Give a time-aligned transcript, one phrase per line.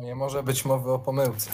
[0.00, 1.50] Nie może być mowy o pomyłce.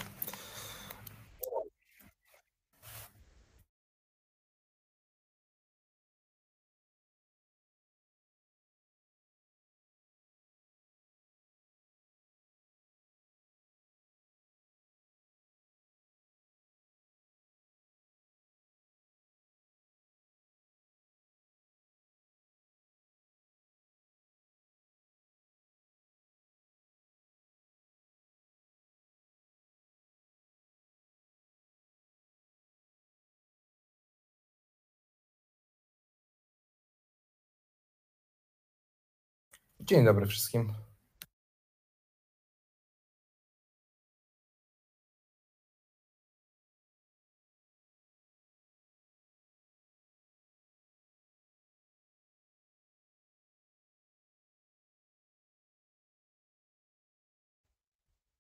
[39.91, 40.72] Dzień dobry wszystkim.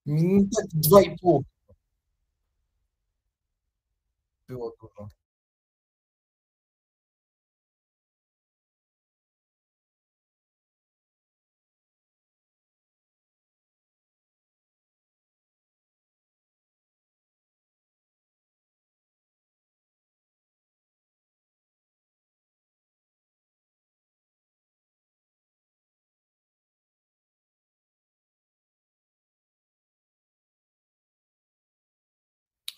[0.06, 1.44] Mm, Tak, dwa i pół
[4.48, 5.19] było dużo.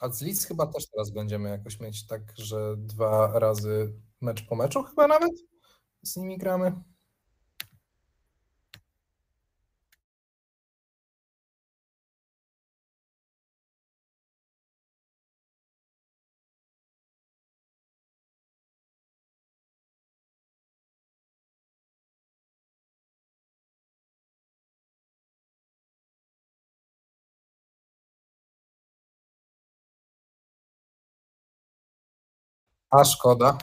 [0.03, 4.56] A z Leeds chyba też teraz będziemy jakoś mieć tak, że dwa razy mecz po
[4.56, 5.33] meczu chyba nawet
[6.03, 6.73] z nimi gramy.
[32.95, 33.57] A szkoda.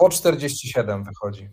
[0.00, 1.50] Po 47 wychodzi.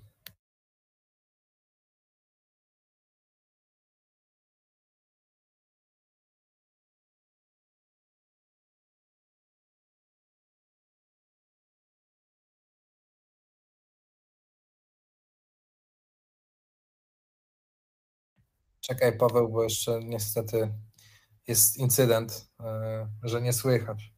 [18.82, 20.74] Czekaj, Paweł, bo jeszcze niestety
[21.48, 24.14] jest incydent, e, że nie słychać.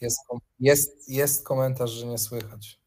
[0.00, 0.18] Jest,
[0.60, 2.83] jest, jest komentarz, że nie słychać.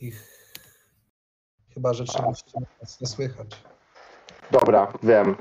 [0.00, 0.28] Ich
[1.74, 2.58] chyba rzeczywiście
[3.00, 3.62] nie słychać.
[4.50, 5.36] Dobra, wiem.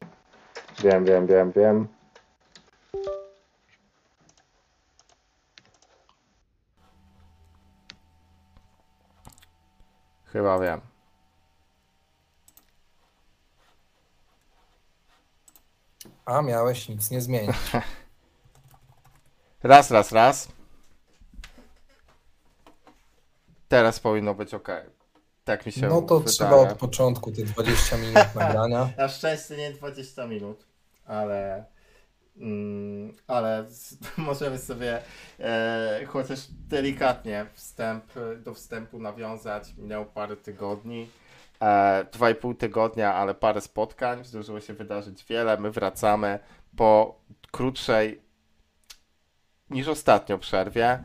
[0.83, 1.87] Wiem, wiem, wiem, wiem.
[10.25, 10.81] Chyba wiem.
[16.25, 17.55] A miałeś nic nie zmienić.
[19.63, 20.47] Raz, raz, raz.
[23.73, 24.67] Teraz powinno być ok.
[25.43, 26.33] Tak mi się No to wydaje.
[26.33, 28.89] trzeba od początku te 20 minut nagrania.
[28.97, 30.65] Na szczęście nie 20 minut,
[31.05, 31.65] ale.
[32.37, 33.65] Mm, ale
[34.17, 35.01] możemy sobie
[35.39, 38.05] e, chociaż delikatnie wstęp,
[38.43, 39.73] do wstępu nawiązać.
[39.77, 41.09] Minęło parę tygodni.
[41.61, 44.25] E, dwa i pół tygodnia, ale parę spotkań.
[44.25, 45.57] Zdążyło się wydarzyć wiele.
[45.57, 46.39] My wracamy
[46.77, 47.19] po
[47.51, 48.21] krótszej
[49.69, 50.99] niż ostatnio przerwie.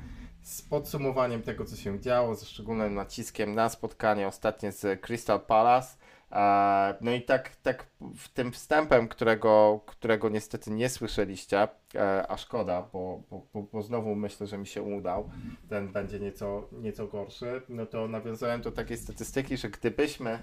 [0.48, 5.96] Z podsumowaniem tego, co się działo, ze szczególnym naciskiem na spotkanie ostatnie z Crystal Palace.
[6.32, 7.86] E, No i tak, tak
[8.34, 14.14] tym wstępem, którego, którego niestety nie słyszeliście, e, a szkoda, bo, bo, bo, bo znowu
[14.14, 15.30] myślę, że mi się udał,
[15.68, 20.42] ten będzie nieco, nieco gorszy, no to nawiązałem do takiej statystyki, że gdybyśmy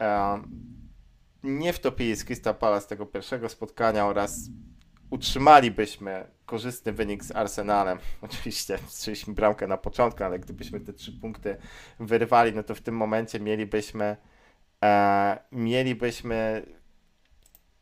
[0.00, 0.42] e,
[1.42, 4.48] nie wtopili z Crystal Palace tego pierwszego spotkania oraz
[5.12, 7.98] utrzymalibyśmy korzystny wynik z Arsenalem.
[8.22, 11.56] Oczywiście strzeliśmy bramkę na początku, ale gdybyśmy te trzy punkty
[12.00, 14.16] wyrwali, no to w tym momencie mielibyśmy
[14.84, 16.66] e, mielibyśmy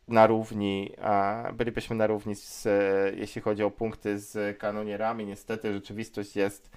[0.08, 2.70] na równi, e, bylibyśmy na równi z, e,
[3.16, 5.26] jeśli chodzi o punkty z kanonierami.
[5.26, 6.70] Niestety rzeczywistość jest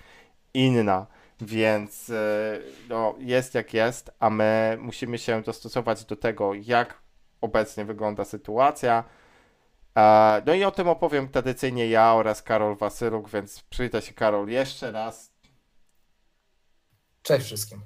[0.53, 1.07] inna,
[1.41, 2.59] więc e,
[2.89, 7.01] no, jest jak jest, a my musimy się dostosować do tego, jak
[7.41, 9.03] obecnie wygląda sytuacja.
[10.45, 14.91] No i o tym opowiem tradycyjnie ja oraz Karol Wasyluk, więc przyjdę się Karol jeszcze
[14.91, 15.33] raz.
[17.21, 17.81] Cześć wszystkim.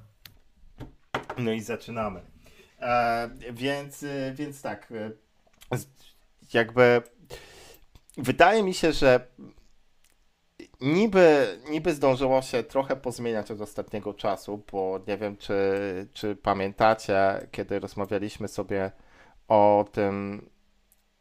[1.38, 2.20] No i zaczynamy.
[2.80, 5.10] E, więc, e, więc tak, e,
[6.54, 7.02] jakby
[8.16, 9.26] wydaje mi się, że
[10.80, 15.54] niby, niby zdążyło się trochę pozmieniać od ostatniego czasu, bo nie wiem, czy,
[16.12, 18.90] czy pamiętacie, kiedy rozmawialiśmy sobie
[19.48, 20.42] o tym,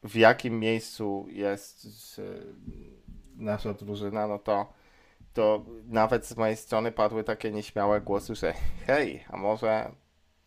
[0.08, 1.88] w jakim miejscu jest
[3.36, 4.74] nasza drużyna, no to,
[5.34, 8.54] to nawet z mojej strony padły takie nieśmiałe głosy, że
[8.88, 9.92] hej, a może,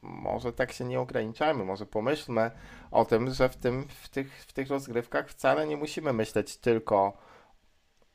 [0.02, 2.50] może tak się nie ograniczajmy, może pomyślmy
[2.90, 7.12] o tym, że w, tym, w, tych, w tych rozgrywkach wcale nie musimy myśleć tylko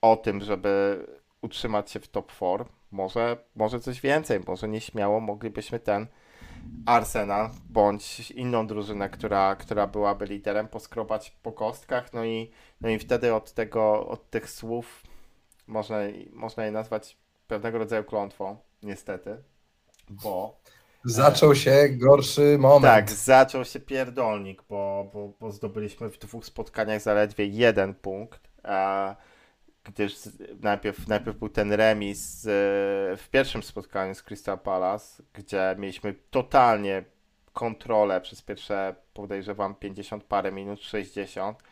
[0.02, 1.06] o tym, żeby
[1.42, 2.66] utrzymać się w top 4.
[2.92, 6.08] Może, może coś więcej, może nieśmiało moglibyśmy ten
[6.86, 12.52] Arsenal bądź inną drużynę, która, która byłaby liderem, poskrobać po kostkach, no i,
[12.82, 15.04] no i wtedy od tego, od tych słów
[15.68, 15.98] można,
[16.34, 17.18] można je nazwać
[17.48, 19.38] pewnego rodzaju klątwą, niestety,
[20.10, 20.60] bo...
[21.08, 22.94] Zaczął się gorszy moment.
[22.94, 29.16] Tak, zaczął się pierdolnik, bo, bo, bo zdobyliśmy w dwóch spotkaniach zaledwie jeden punkt, a
[29.86, 30.16] gdyż
[30.62, 32.50] najpierw, najpierw był ten remis e,
[33.18, 37.04] w pierwszym spotkaniu z Crystal Palace, gdzie mieliśmy totalnie
[37.54, 41.64] kontrolę przez pierwsze, podejrzewam, 50 parę minut, 60.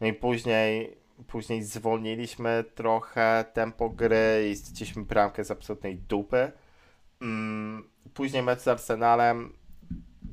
[0.00, 6.52] No i później, później zwolniliśmy trochę tempo gry i straciliśmy bramkę z absolutnej dupy.
[7.22, 9.52] Mm, później mecz z Arsenalem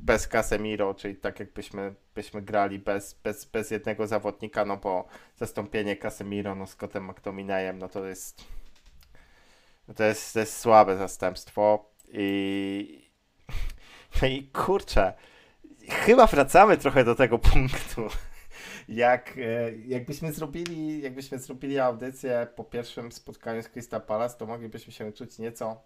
[0.03, 5.07] bez Casemiro, czyli tak jakbyśmy byśmy grali bez, bez, bez jednego zawodnika, no bo
[5.37, 8.43] zastąpienie Casemiro no, z Scottem McTominayem, no to jest
[9.87, 13.09] no to jest, to jest słabe zastępstwo i
[14.21, 15.13] no i kurczę,
[15.89, 18.07] chyba wracamy trochę do tego punktu.
[18.89, 24.93] Jak, e, jakbyśmy zrobili, jakbyśmy zrobili audycję po pierwszym spotkaniu z Crystal Palace, to moglibyśmy
[24.93, 25.81] się czuć nieco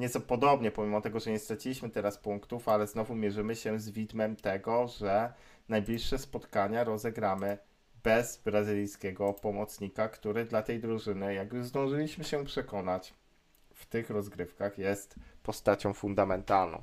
[0.00, 4.36] nieco podobnie, pomimo tego, że nie straciliśmy teraz punktów, ale znowu mierzymy się z widmem
[4.36, 5.32] tego, że
[5.68, 7.58] najbliższe spotkania rozegramy
[8.02, 13.14] bez brazylijskiego pomocnika, który dla tej drużyny, jak już zdążyliśmy się przekonać,
[13.74, 16.82] w tych rozgrywkach jest postacią fundamentalną.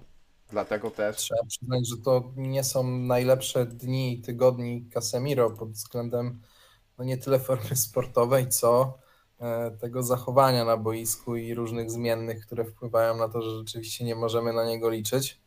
[0.49, 1.17] Dlatego też.
[1.17, 6.41] Trzeba przyznać, że to nie są najlepsze dni i tygodni Casemiro pod względem
[6.97, 8.99] no nie tyle formy sportowej, co
[9.79, 14.53] tego zachowania na boisku i różnych zmiennych, które wpływają na to, że rzeczywiście nie możemy
[14.53, 15.41] na niego liczyć.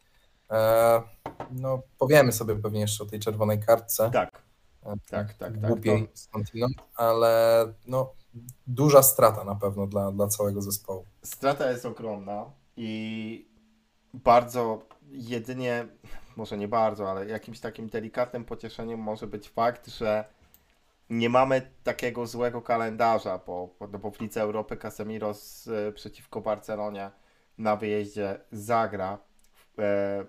[0.50, 1.02] E,
[1.50, 4.11] no, powiemy sobie pewnie jeszcze o tej czerwonej kartce.
[4.11, 4.42] Tak.
[4.82, 5.61] E, tak, tak, tak.
[5.61, 8.12] Głupiej skądinąd, ale no,
[8.66, 11.04] duża strata na pewno dla, dla całego zespołu.
[11.23, 12.44] Strata jest ogromna
[12.76, 13.50] i
[14.14, 15.88] bardzo jedynie,
[16.37, 20.25] może nie bardzo, ale jakimś takim delikatnym pocieszeniem może być fakt, że
[21.10, 27.10] nie mamy takiego złego kalendarza, bo, bo, bo w Europy Casemiro z, e, przeciwko Barcelonie
[27.58, 29.18] na wyjeździe zagra.
[29.78, 30.24] E,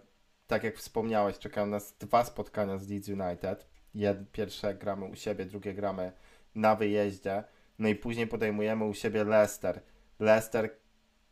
[0.48, 3.68] tak jak wspomniałeś, czekają nas dwa spotkania z Leeds United.
[3.96, 6.12] Jed, pierwsze gramy u siebie, drugie gramy
[6.56, 7.44] na wyjeździe.
[7.80, 9.82] No i później podejmujemy u siebie Leicester.
[10.20, 10.70] Leicester,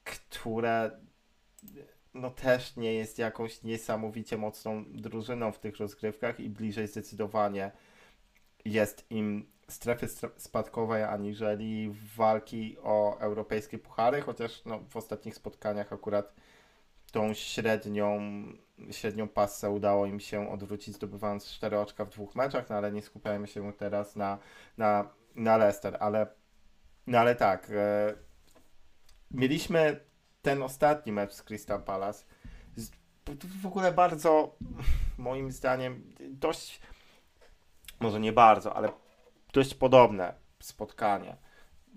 [0.04, 0.92] które
[2.14, 7.72] no też nie jest jakąś niesamowicie mocną drużyną w tych rozgrywkach i bliżej zdecydowanie
[8.66, 16.34] jest im strefy spadkowej aniżeli walki o europejskie puchary, chociaż no, w ostatnich spotkaniach akurat
[17.12, 18.20] tą średnią,
[18.92, 23.02] średnią pasę udało im się odwrócić, zdobywając 4 oczka w dwóch meczach, no ale nie
[23.02, 24.38] skupiajmy się teraz na,
[24.78, 26.28] na, na Leicester, ale,
[27.08, 28.14] no ale tak, e,
[29.32, 30.00] mieliśmy
[30.42, 32.26] ten ostatni mecz z Crystal Palace,
[33.62, 34.56] w ogóle bardzo,
[35.18, 36.82] moim zdaniem, dość
[38.00, 38.92] może nie bardzo, ale
[39.54, 41.38] dość podobne spotkanie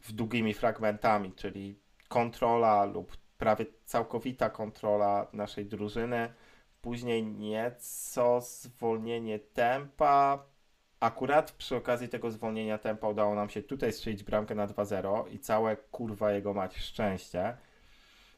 [0.02, 1.78] w długimi fragmentami, czyli
[2.08, 6.32] kontrola lub prawie całkowita kontrola naszej drużyny.
[6.80, 10.44] Później nieco zwolnienie tempa.
[11.00, 15.38] Akurat przy okazji tego zwolnienia tempa udało nam się tutaj strzelić bramkę na 2-0 i
[15.38, 17.56] całe kurwa jego mać szczęście.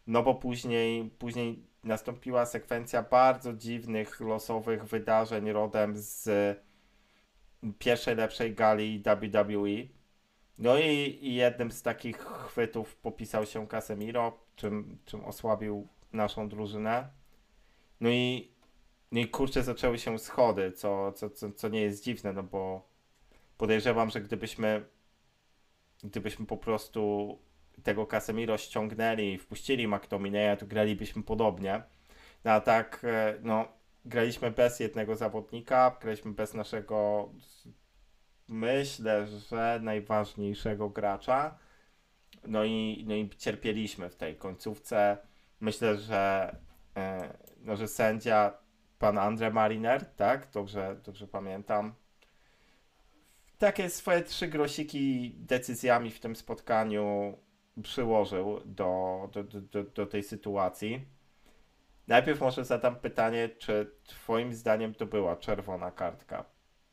[0.06, 6.28] No bo później, później nastąpiła sekwencja bardzo dziwnych, losowych wydarzeń rodem z
[7.78, 9.94] pierwszej lepszej gali WWE.
[10.58, 17.08] No i, i jednym z takich chwytów popisał się Casemiro, czym, czym osłabił naszą drużynę.
[18.00, 18.52] No i,
[19.12, 22.88] no i kurczę, zaczęły się schody, co, co, co, co nie jest dziwne, no bo
[23.58, 24.84] podejrzewam, że gdybyśmy
[26.04, 27.38] gdybyśmy po prostu
[27.82, 31.82] tego Casemiro ściągnęli i wpuścili McTominaya, to gralibyśmy podobnie.
[32.44, 33.68] No a tak, e, no,
[34.04, 37.30] graliśmy bez jednego zawodnika, graliśmy bez naszego,
[38.48, 41.58] myślę, że najważniejszego gracza.
[42.46, 45.18] No i, no i cierpieliśmy w tej końcówce.
[45.60, 46.56] Myślę, że,
[46.96, 48.52] e, no, że sędzia,
[48.98, 50.50] pan Andre Mariner, tak?
[50.50, 51.94] Dobrze, dobrze pamiętam.
[53.58, 57.38] Takie swoje trzy grosiki decyzjami w tym spotkaniu
[57.82, 61.04] przyłożył do, do, do, do tej sytuacji.
[62.08, 66.44] Najpierw może zadam pytanie, czy Twoim zdaniem to była czerwona kartka?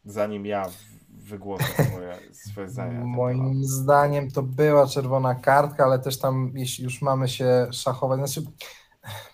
[0.06, 0.66] Zanim ja
[1.10, 2.18] wygłoszę swoje,
[2.52, 3.00] swoje zdanie.
[3.00, 8.42] Moim zdaniem to była czerwona kartka, ale też tam, jeśli już mamy się szachować, znaczy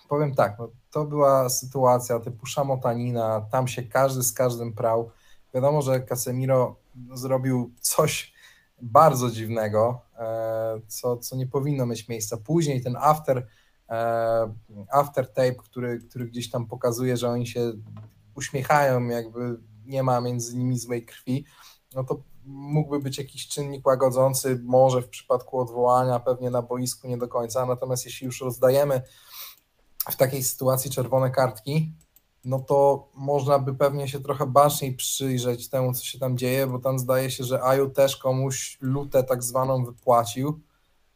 [0.08, 5.10] powiem tak, no, to była sytuacja typu szamotanina, tam się każdy z każdym prał.
[5.54, 6.76] Wiadomo, że Casemiro
[7.14, 8.32] zrobił coś
[8.82, 12.36] bardzo dziwnego, e, co, co nie powinno mieć miejsca.
[12.36, 13.46] Później ten after,
[13.90, 14.54] e,
[14.92, 17.72] after tape, który, który gdzieś tam pokazuje, że oni się
[18.34, 21.44] uśmiechają, jakby nie ma między nimi złej krwi,
[21.94, 27.18] no to mógłby być jakiś czynnik łagodzący, może w przypadku odwołania, pewnie na boisku nie
[27.18, 29.02] do końca, natomiast jeśli już rozdajemy
[30.10, 31.92] w takiej sytuacji czerwone kartki,
[32.44, 36.78] no to można by pewnie się trochę baczniej przyjrzeć temu, co się tam dzieje, bo
[36.78, 40.60] tam zdaje się, że Aju też komuś lutę tak zwaną wypłacił.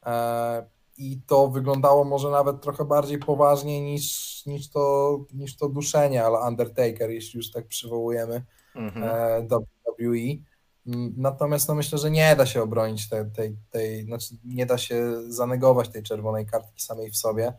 [0.06, 0.66] E,
[1.02, 6.38] i to wyglądało może nawet trochę bardziej poważnie niż, niż, to, niż to duszenie, ale
[6.48, 8.44] Undertaker, jeśli już tak przywołujemy
[8.74, 9.04] mhm.
[9.04, 10.44] e, WWE.
[10.86, 14.78] Mm, natomiast no myślę, że nie da się obronić tej, tej, tej, znaczy nie da
[14.78, 17.52] się zanegować tej czerwonej kartki samej w sobie.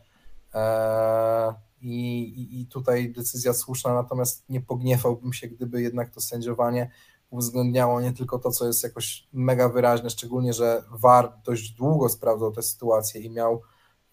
[0.54, 6.90] E, i, i, i tutaj decyzja słuszna, natomiast nie pogniewałbym się, gdyby jednak to sędziowanie
[7.34, 12.52] uwzględniało nie tylko to, co jest jakoś mega wyraźne, szczególnie, że VAR dość długo sprawdzał
[12.52, 13.62] tę sytuację i miał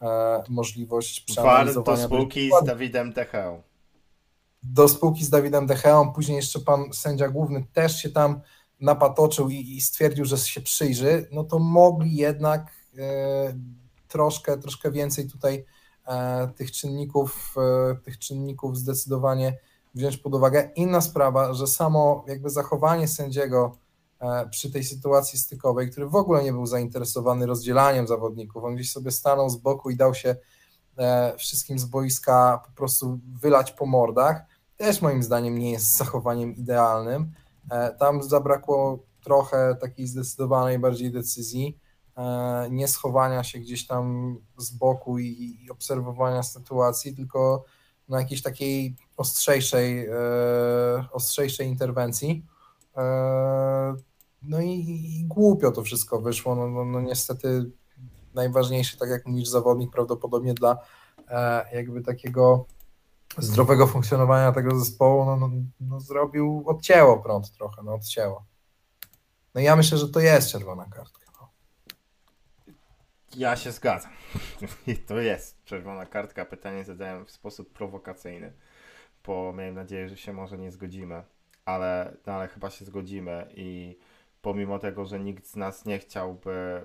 [0.01, 1.98] e, możliwość przeanalizowania.
[1.98, 3.62] VAR do spółki z Dawidem Decheą.
[4.63, 8.42] Do spółki z Dawidem Decheą, później jeszcze pan sędzia główny też się tam
[8.80, 13.54] napatoczył i, i stwierdził, że się przyjrzy, no to mogli jednak e,
[14.08, 15.66] troszkę, troszkę więcej tutaj
[16.08, 19.58] E, tych czynników, e, tych czynników zdecydowanie
[19.94, 20.72] wziąć pod uwagę.
[20.76, 23.78] Inna sprawa, że samo jakby zachowanie sędziego
[24.20, 28.92] e, przy tej sytuacji stykowej, który w ogóle nie był zainteresowany rozdzielaniem zawodników, on gdzieś
[28.92, 30.36] sobie stanął z boku i dał się
[31.38, 34.46] wszystkim z boiska po prostu wylać po mordach,
[34.78, 37.32] też moim zdaniem nie jest zachowaniem idealnym.
[38.00, 41.78] Tam zabrakło trochę takiej zdecydowanej bardziej decyzji.
[42.18, 47.66] E, nie schowania się gdzieś tam z boku i obserwowania sytuacji, tylko
[48.10, 50.13] na jakiejś takiej ostrzejszej, e,
[51.12, 52.46] ostrzejszej interwencji.
[52.98, 53.96] E,
[54.42, 56.56] no i, i, głupio to wszystko wyszło.
[56.56, 57.72] No, no, no, niestety
[58.34, 60.78] najważniejszy, tak jak mówisz, zawodnik prawdopodobnie dla
[61.74, 62.66] jakby takiego
[63.38, 65.50] zdrowego funkcjonowania tego zespołu, no, no,
[65.80, 68.46] no zrobił, odcięło prąd trochę, no odcięło.
[69.56, 71.22] No i ja myślę, że to jest czerwona kartka.
[73.36, 74.12] Ja się zgadzam.
[75.08, 76.46] To jest czerwona kartka.
[76.46, 78.54] Pytanie zadałem w sposób prowokacyjny,
[79.25, 81.24] bo miałem nadzieję, że się może nie zgodzimy,
[81.66, 83.98] ale, no, ale chyba się zgodzimy i
[84.42, 86.82] pomimo tego, że nikt z nas nie chciałby,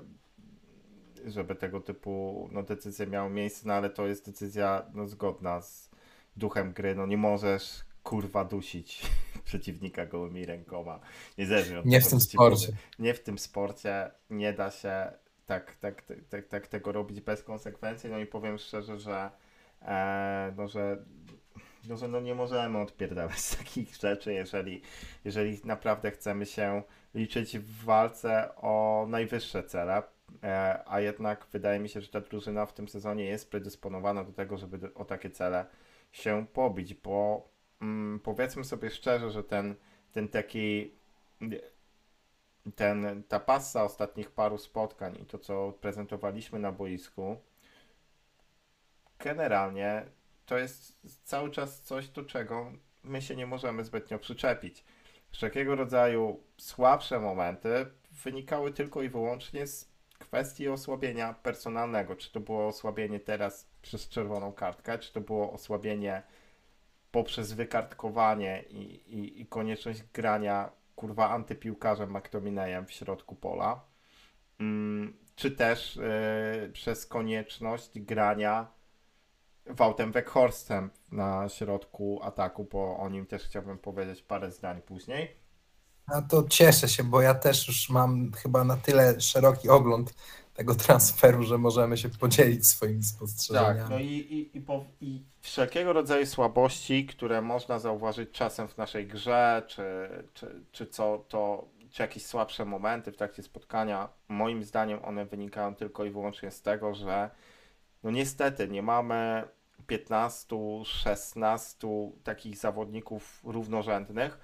[1.27, 5.91] żeby tego typu no, decyzje miały miejsce, no ale to jest decyzja no, zgodna z
[6.37, 6.95] duchem gry.
[6.95, 9.03] No nie możesz kurwa dusić
[9.45, 11.01] przeciwnika gołymi rękoma.
[11.39, 12.73] Niezależnie od nie w tym sporcie.
[12.99, 14.11] Nie w tym sporcie.
[14.31, 15.13] Nie da się
[15.47, 18.11] tak, tak, tak, tak, tego robić bez konsekwencji.
[18.11, 19.31] No i powiem szczerze, że,
[19.83, 21.05] e, no, że,
[21.89, 24.83] no, że no nie możemy odpierdalać takich rzeczy, jeżeli,
[25.25, 26.83] jeżeli naprawdę chcemy się
[27.15, 30.03] liczyć w walce o najwyższe cele.
[30.43, 34.33] E, a jednak wydaje mi się, że ta drużyna w tym sezonie jest predysponowana do
[34.33, 35.67] tego, żeby o takie cele
[36.13, 37.49] się pobić, bo
[37.81, 39.75] mm, powiedzmy sobie szczerze, że ten,
[40.13, 40.93] ten taki
[42.75, 47.37] ten, ta pasa ostatnich paru spotkań i to, co prezentowaliśmy na boisku,
[49.19, 50.07] generalnie
[50.47, 52.73] to jest cały czas coś, do czego
[53.05, 54.85] my się nie możemy zbytnio przyczepić.
[55.31, 57.87] Wszelkiego rodzaju słabsze momenty
[58.25, 59.89] wynikały tylko i wyłącznie z
[60.19, 62.17] kwestii osłabienia personalnego.
[62.17, 66.23] Czy to było osłabienie teraz przez czerwoną kartkę, czy to było osłabienie
[67.11, 68.83] poprzez wykartkowanie i,
[69.19, 73.81] i, i konieczność grania kurwa antypiłkarzem McTominayem w środku pola,
[74.61, 78.76] mm, czy też yy, przez konieczność grania
[79.69, 85.37] Woutem Weckhorstem na środku ataku, bo o nim też chciałbym powiedzieć parę zdań później.
[86.07, 90.15] A to cieszę się, bo ja też już mam chyba na tyle szeroki ogląd
[90.55, 93.81] tego transferu, że możemy się podzielić swoimi spostrzeżeniami.
[93.81, 98.77] Tak, no i, i, i, po, i wszelkiego rodzaju słabości, które można zauważyć czasem w
[98.77, 104.65] naszej grze, czy, czy, czy co to, czy jakieś słabsze momenty w trakcie spotkania, moim
[104.65, 107.31] zdaniem one wynikają tylko i wyłącznie z tego, że
[108.03, 109.49] no niestety nie mamy
[109.87, 111.89] 15, 16
[112.25, 114.39] takich zawodników równorzędnych.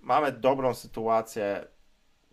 [0.00, 1.66] Mamy dobrą sytuację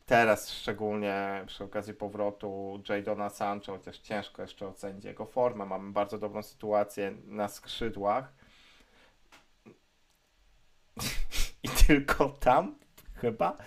[0.05, 5.65] teraz, szczególnie przy okazji powrotu Jadona Sancho, chociaż ciężko jeszcze ocenić jego formę.
[5.65, 8.33] Mamy bardzo dobrą sytuację na skrzydłach.
[11.63, 12.75] I tylko tam
[13.13, 13.57] chyba,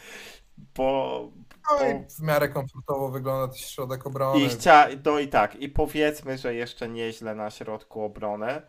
[0.75, 1.29] bo,
[1.71, 4.41] no i w miarę komfortowo wygląda ten środek obrony.
[4.41, 4.89] I chcia...
[5.05, 8.63] No i tak, i powiedzmy, że jeszcze nieźle na środku obrony.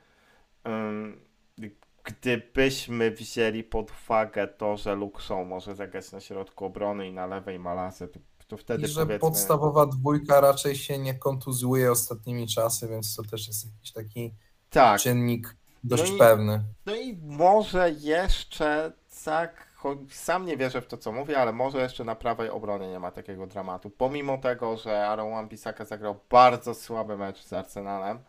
[2.03, 7.25] Gdybyśmy wzięli pod uwagę to, że Luke Shaw może zagrać na środku obrony i na
[7.25, 9.19] lewej Malasy, to, to wtedy I że powiedzmy...
[9.19, 14.33] podstawowa dwójka raczej się nie kontuzuje ostatnimi czasy, więc to też jest jakiś taki
[14.69, 15.01] tak.
[15.01, 16.63] czynnik dość no i, pewny.
[16.85, 18.93] No i może jeszcze
[19.23, 19.67] tak,
[20.09, 23.11] sam nie wierzę w to, co mówię, ale może jeszcze na prawej obronie nie ma
[23.11, 23.89] takiego dramatu.
[23.89, 28.19] Pomimo tego, że Aaron Wan-Bissaka zagrał bardzo słaby mecz z Arsenalem,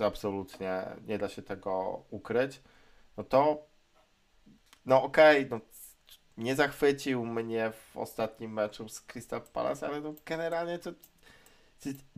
[0.00, 2.60] absolutnie nie da się tego ukryć,
[3.16, 3.66] no to
[4.86, 5.60] no okej, okay, no
[6.36, 10.90] nie zachwycił mnie w ostatnim meczu z Crystal Palace, ale no generalnie to,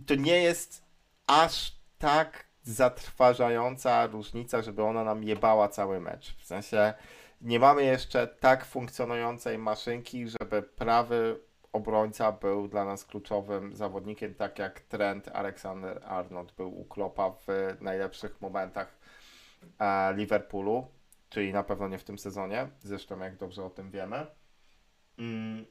[0.06, 0.84] to nie jest
[1.26, 6.36] aż tak zatrważająca różnica, żeby ona nam jebała cały mecz.
[6.38, 6.94] W sensie
[7.40, 11.40] nie mamy jeszcze tak funkcjonującej maszynki, żeby prawy
[11.74, 17.46] obrońca był dla nas kluczowym zawodnikiem, tak jak Trent Alexander-Arnold był u Klopa w
[17.80, 18.98] najlepszych momentach
[19.78, 20.86] e, Liverpoolu,
[21.30, 24.26] czyli na pewno nie w tym sezonie, zresztą jak dobrze o tym wiemy.
[25.18, 25.64] Mm,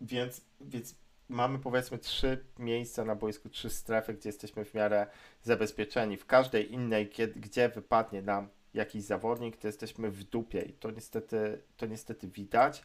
[0.00, 0.94] więc, więc
[1.28, 5.06] mamy powiedzmy trzy miejsca na boisku, trzy strefy, gdzie jesteśmy w miarę
[5.42, 6.16] zabezpieczeni.
[6.16, 11.62] W każdej innej, gdzie wypadnie nam jakiś zawodnik, to jesteśmy w dupie i to niestety,
[11.76, 12.84] to niestety widać.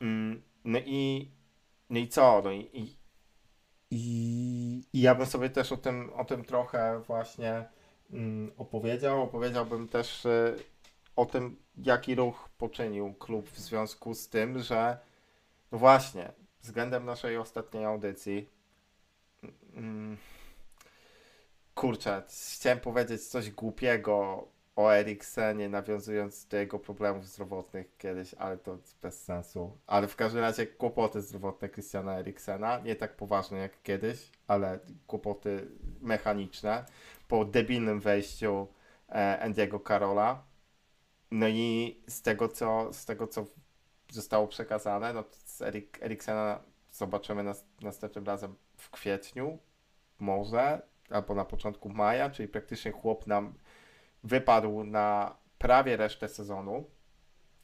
[0.00, 1.30] Mm, no i,
[1.92, 2.42] no i co?
[2.44, 2.96] No i, i,
[3.90, 7.64] i, ja bym sobie też o tym, o tym trochę właśnie
[8.10, 9.22] mm, opowiedział.
[9.22, 10.56] Opowiedziałbym też y,
[11.16, 14.98] o tym, jaki ruch poczynił klub w związku z tym, że
[15.72, 18.48] no właśnie, względem naszej ostatniej audycji
[19.74, 20.16] mm,
[21.74, 22.22] kurczę,
[22.54, 29.24] chciałem powiedzieć coś głupiego o Eriksenie, nawiązując do jego problemów zdrowotnych kiedyś, ale to bez
[29.24, 29.78] sensu.
[29.86, 35.68] Ale w każdym razie kłopoty zdrowotne Christiana Eriksena, nie tak poważne jak kiedyś, ale kłopoty
[36.00, 36.84] mechaniczne
[37.28, 38.68] po debilnym wejściu
[39.08, 40.44] e, Andiego Karola.
[41.30, 43.46] No i z tego, co, z tego, co
[44.10, 46.60] zostało przekazane, no z Erik, Eriksena
[46.92, 49.58] zobaczymy nas, następnym razem w kwietniu,
[50.18, 53.54] może, albo na początku maja, czyli praktycznie chłop nam
[54.24, 56.90] wypadł na prawie resztę sezonu,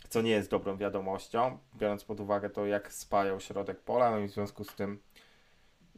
[0.09, 4.29] co nie jest dobrą wiadomością, biorąc pod uwagę to, jak spajał środek pola, no i
[4.29, 5.03] w związku z tym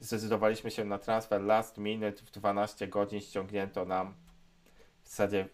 [0.00, 4.14] zdecydowaliśmy się na transfer last minute, w 12 godzin ściągnięto nam,
[5.02, 5.48] w zasadzie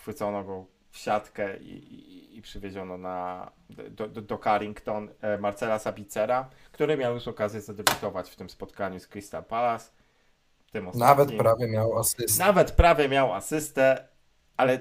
[0.00, 3.50] chwycono go w siatkę i, i, i przywieziono na,
[3.90, 9.00] do, do, do Carrington e, Marcela Sabicera, który miał już okazję zadebiutować w tym spotkaniu
[9.00, 9.90] z Crystal Palace.
[10.94, 12.44] Nawet prawie miał asystę.
[12.44, 14.08] Nawet prawie miał asystę.
[14.62, 14.80] Ale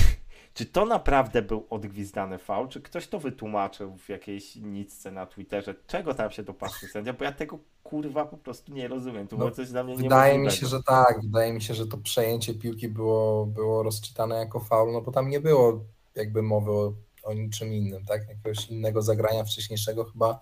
[0.54, 2.68] czy to naprawdę był odgwizdany faul?
[2.68, 5.74] Czy ktoś to wytłumaczył w jakiejś nicce na Twitterze?
[5.86, 7.12] Czego tam się dopatrzył sędzia?
[7.12, 9.28] Bo ja tego kurwa po prostu nie rozumiem.
[9.28, 11.20] To no, było coś dla mnie Wydaje mi się, że tak.
[11.22, 15.28] Wydaje mi się, że to przejęcie piłki było, było rozczytane jako faul, no bo tam
[15.28, 16.92] nie było jakby mowy o,
[17.22, 18.28] o niczym innym, tak?
[18.28, 20.40] Jakiegoś innego zagrania wcześniejszego chyba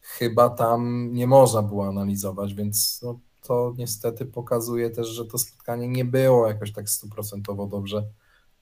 [0.00, 5.88] chyba tam nie można było analizować, więc no, to niestety pokazuje też, że to spotkanie
[5.88, 8.06] nie było jakoś tak stuprocentowo dobrze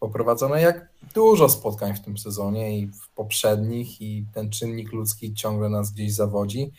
[0.01, 5.69] poprowadzone, jak dużo spotkań w tym sezonie i w poprzednich i ten czynnik ludzki ciągle
[5.69, 6.73] nas gdzieś zawodzi,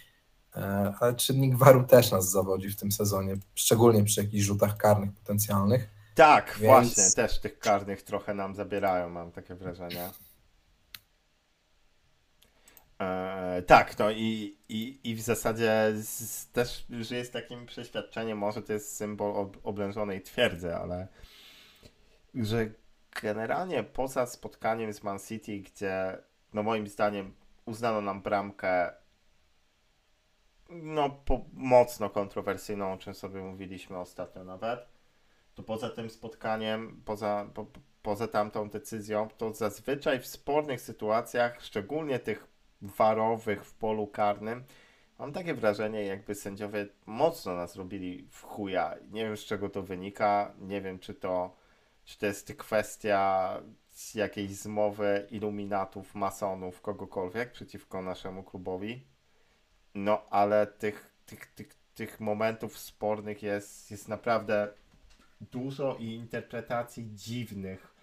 [0.56, 5.14] e, ale czynnik waru też nas zawodzi w tym sezonie, szczególnie przy jakichś rzutach karnych
[5.14, 5.90] potencjalnych.
[6.16, 6.66] Tak, Więc...
[6.66, 10.10] właśnie, też tych karnych trochę nam zabierają, mam takie wrażenie.
[13.02, 18.62] E, tak, no i, i, i w zasadzie z, też żyję z takim przeświadczeniem, może
[18.62, 21.08] to jest symbol ob, oblężonej twierdzy, ale
[22.36, 22.70] że
[23.22, 26.18] generalnie poza spotkaniem z Man City, gdzie
[26.54, 27.34] no moim zdaniem
[27.66, 28.94] uznano nam bramkę
[30.70, 34.88] no po, mocno kontrowersyjną, o czym sobie mówiliśmy ostatnio nawet,
[35.56, 37.66] to poza tym spotkaniem, poza, po,
[38.02, 44.64] poza tamtą decyzją, to zazwyczaj w spornych sytuacjach, szczególnie tych warowych w polu karnym,
[45.20, 48.96] mam takie wrażenie, jakby sędziowie mocno nas robili w chuja.
[49.12, 51.56] Nie wiem, z czego to wynika, nie wiem, czy to,
[52.06, 53.52] czy to jest kwestia
[54.16, 59.08] jakiejś zmowy iluminatów, masonów, kogokolwiek przeciwko naszemu klubowi.
[59.96, 64.68] No, ale tych, tych, tych, tych momentów spornych jest, jest naprawdę
[65.42, 67.95] dużo i interpretacji dziwnych.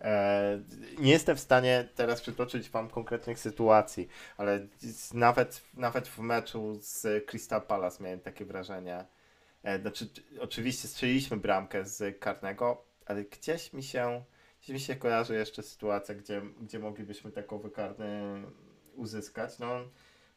[0.00, 0.60] E,
[0.98, 4.66] nie jestem w stanie teraz przytoczyć Wam konkretnych sytuacji, ale
[5.14, 9.04] nawet, nawet w meczu z Crystal Palace miałem takie wrażenie.
[9.62, 10.08] E, znaczy,
[10.40, 14.24] oczywiście strzeliliśmy bramkę z karnego, ale gdzieś mi się,
[14.62, 18.42] gdzieś mi się kojarzy jeszcze sytuacja, gdzie, gdzie moglibyśmy takowy karny
[18.94, 19.58] uzyskać.
[19.58, 19.80] No,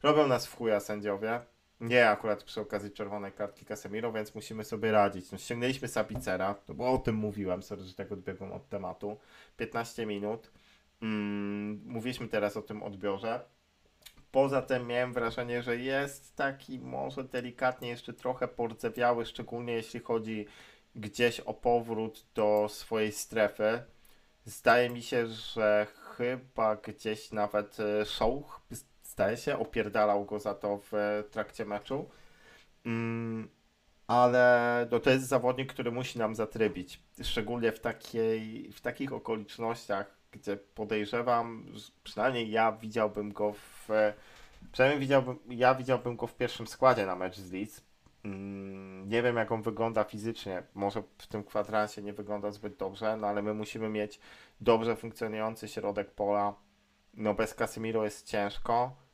[0.02, 1.40] robią nas w chuja sędziowie.
[1.80, 5.32] Nie akurat przy okazji czerwonej kartki Casemiro, więc musimy sobie radzić.
[5.32, 9.18] No, ściągnęliśmy Sabicera, no bo o tym mówiłem, sorry, że tak odbiegłem od tematu.
[9.56, 10.50] 15 minut.
[11.02, 13.40] Mm, mówiliśmy teraz o tym odbiorze.
[14.30, 20.46] Poza tym miałem wrażenie, że jest taki może delikatnie jeszcze trochę pordzewiały, szczególnie jeśli chodzi
[20.94, 23.82] gdzieś o powrót do swojej strefy.
[24.44, 25.86] Zdaje mi się, że
[26.16, 28.60] chyba gdzieś nawet e, Show
[29.18, 32.10] zdaje się, opierdalał go za to w trakcie meczu.
[32.86, 33.48] Mm,
[34.06, 37.02] ale no, to jest zawodnik, który musi nam zatrybić.
[37.22, 41.66] Szczególnie w, takiej, w takich okolicznościach, gdzie podejrzewam,
[42.04, 43.88] przynajmniej ja widziałbym go w.
[44.72, 47.82] Przynajmniej widziałbym, ja widziałbym go w pierwszym składzie na mecz z Leeds.
[48.24, 50.62] Mm, nie wiem, jak on wygląda fizycznie.
[50.74, 54.20] Może w tym kwadransie nie wygląda zbyt dobrze, no ale my musimy mieć
[54.60, 56.54] dobrze funkcjonujący środek pola.
[57.14, 59.07] No bez Casemiro jest ciężko.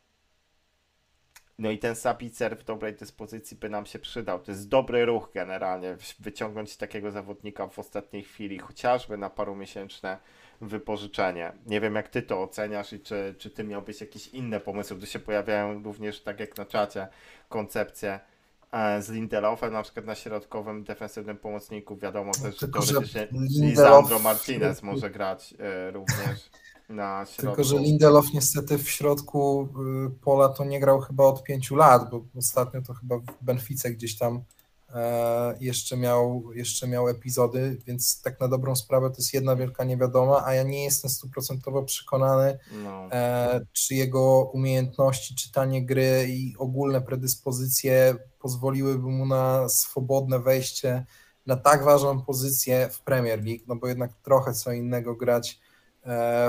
[1.59, 4.39] No i ten Sabicer w dobrej dyspozycji by nam się przydał.
[4.41, 10.19] To jest dobry ruch generalnie, wyciągnąć takiego zawodnika w ostatniej chwili, chociażby na parumiesięczne
[10.61, 11.53] wypożyczenie.
[11.67, 15.01] Nie wiem, jak ty to oceniasz i czy, czy ty miałbyś jakieś inne pomysły.
[15.01, 17.09] Tu się pojawiają również, tak jak na czacie,
[17.49, 18.21] koncepcje
[18.73, 21.97] e, z Lindelofem, na przykład na środkowym defensywnym pomocniku.
[21.97, 23.29] Wiadomo też, że teoretycznie
[23.61, 25.55] Lisandro Martinez może grać
[25.89, 26.51] y, również
[26.89, 27.43] na środku.
[27.43, 29.69] Tylko, że Lindelof niestety w środku
[30.07, 33.91] y, pola to nie grał chyba od pięciu lat, bo ostatnio to chyba w Benfice
[33.91, 34.43] gdzieś tam
[34.95, 39.85] e, jeszcze miał, jeszcze miał epizody, więc tak na dobrą sprawę to jest jedna wielka
[39.85, 43.09] niewiadoma, a ja nie jestem stuprocentowo przekonany, no.
[43.13, 51.05] E, czy jego umiejętności, czytanie gry i ogólne predyspozycje pozwoliłyby mu na swobodne wejście
[51.47, 55.61] na tak ważną pozycję w Premier League, no bo jednak trochę co innego grać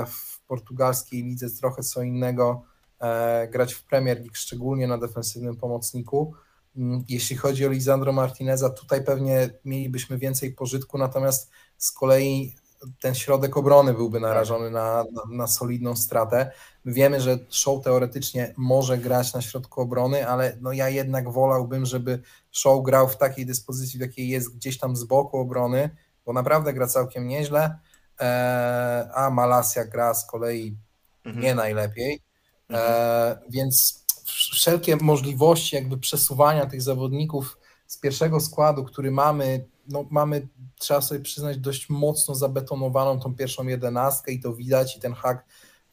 [0.06, 2.62] w portugalskiej lidze trochę co innego
[3.00, 6.34] e, grać w Premier League, szczególnie na defensywnym pomocniku.
[6.76, 12.54] Mm, jeśli chodzi o Lisandro Martineza, tutaj pewnie mielibyśmy więcej pożytku, natomiast z kolei
[13.00, 16.50] ten środek obrony byłby narażony na, na, na, solidną stratę.
[16.84, 21.86] My wiemy, że Show teoretycznie może grać na środku obrony, ale no ja jednak wolałbym,
[21.86, 25.90] żeby Show grał w takiej dyspozycji, w jakiej jest gdzieś tam z boku obrony,
[26.26, 27.78] bo naprawdę gra całkiem nieźle.
[28.20, 30.76] E, a Malasia gra z kolei
[31.24, 31.44] mhm.
[31.44, 32.22] nie najlepiej.
[32.70, 33.50] E, mhm.
[33.50, 40.48] Więc wszelkie możliwości jakby przesuwania tych zawodników z pierwszego składu, który mamy, no mamy,
[40.78, 45.44] trzeba sobie przyznać, dość mocno zabetonowaną tą pierwszą jedenastkę i to widać i ten hak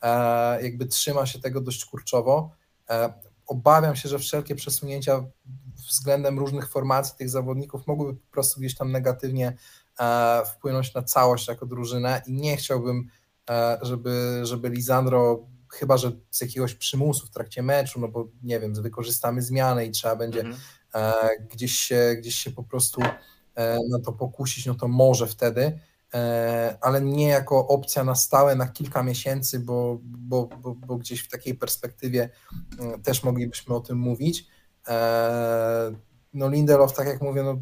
[0.02, 2.52] e, jakby trzyma się tego dość kurczowo.
[3.48, 5.24] Obawiam się, że wszelkie przesunięcia
[5.76, 9.58] względem różnych formacji tych zawodników mogłyby po prostu gdzieś tam negatywnie
[10.46, 13.08] wpłynąć na całość jako drużynę i nie chciałbym,
[13.50, 18.60] e, żeby, żeby Lisandro, chyba że z jakiegoś przymusu w trakcie meczu, no bo nie
[18.60, 21.20] wiem, wykorzystamy zmianę i trzeba będzie mm -hmm.
[21.52, 23.02] gdzieś, się, gdzieś się po prostu
[23.90, 25.80] na to pokusić, no to może wtedy,
[26.82, 31.30] ale nie jako opcja na stałe, na kilka miesięcy, bo, bo, bo, bo gdzieś w
[31.30, 32.30] takiej perspektywie
[33.04, 34.48] też moglibyśmy o tym mówić
[36.34, 37.58] no Lindelof, tak jak mówię, no,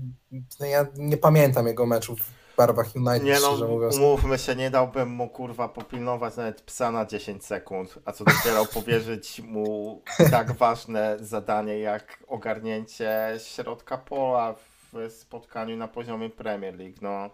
[0.59, 3.97] no ja nie pamiętam jego meczów w barwach United, nie no, mówiąc.
[3.97, 8.65] Umówmy się, nie dałbym mu kurwa popilnować nawet psa na 10 sekund, a co dopiero
[8.73, 14.55] powierzyć mu tak ważne zadanie jak ogarnięcie środka pola
[14.93, 17.29] w spotkaniu na poziomie Premier League, no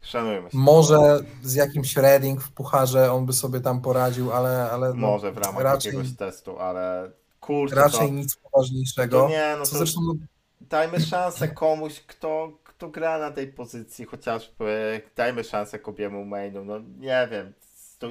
[0.00, 0.58] szanujmy się.
[0.58, 4.70] Może z jakimś Reading w pucharze on by sobie tam poradził, ale...
[4.70, 5.92] ale no, Może w ramach raczej...
[5.92, 9.22] jakiegoś testu, ale kurczę, raczej to, nic poważniejszego.
[9.22, 10.00] to nie, no co to zresztą
[10.70, 16.78] dajmy szansę komuś, kto, kto gra na tej pozycji, chociażby dajmy szansę Kobiemu Mainu, no
[16.98, 17.52] nie wiem,
[17.98, 18.08] to,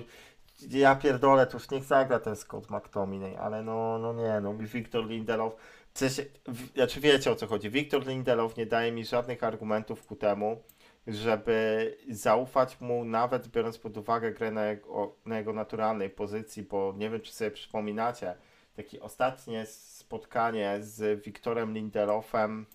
[0.69, 5.07] ja pierdolę, to już niech zagra ten Scott McTominay, ale no, no nie, no Wiktor
[5.07, 5.55] Lindelof,
[5.93, 10.05] w sensie, w, znaczy wiecie o co chodzi, Wiktor Lindelof nie daje mi żadnych argumentów
[10.05, 10.61] ku temu,
[11.07, 16.93] żeby zaufać mu, nawet biorąc pod uwagę grę na jego, na jego naturalnej pozycji, bo
[16.97, 18.35] nie wiem, czy sobie przypominacie,
[18.75, 19.65] takie ostatnie
[20.13, 22.65] spotkanie z Wiktorem Lindelofem,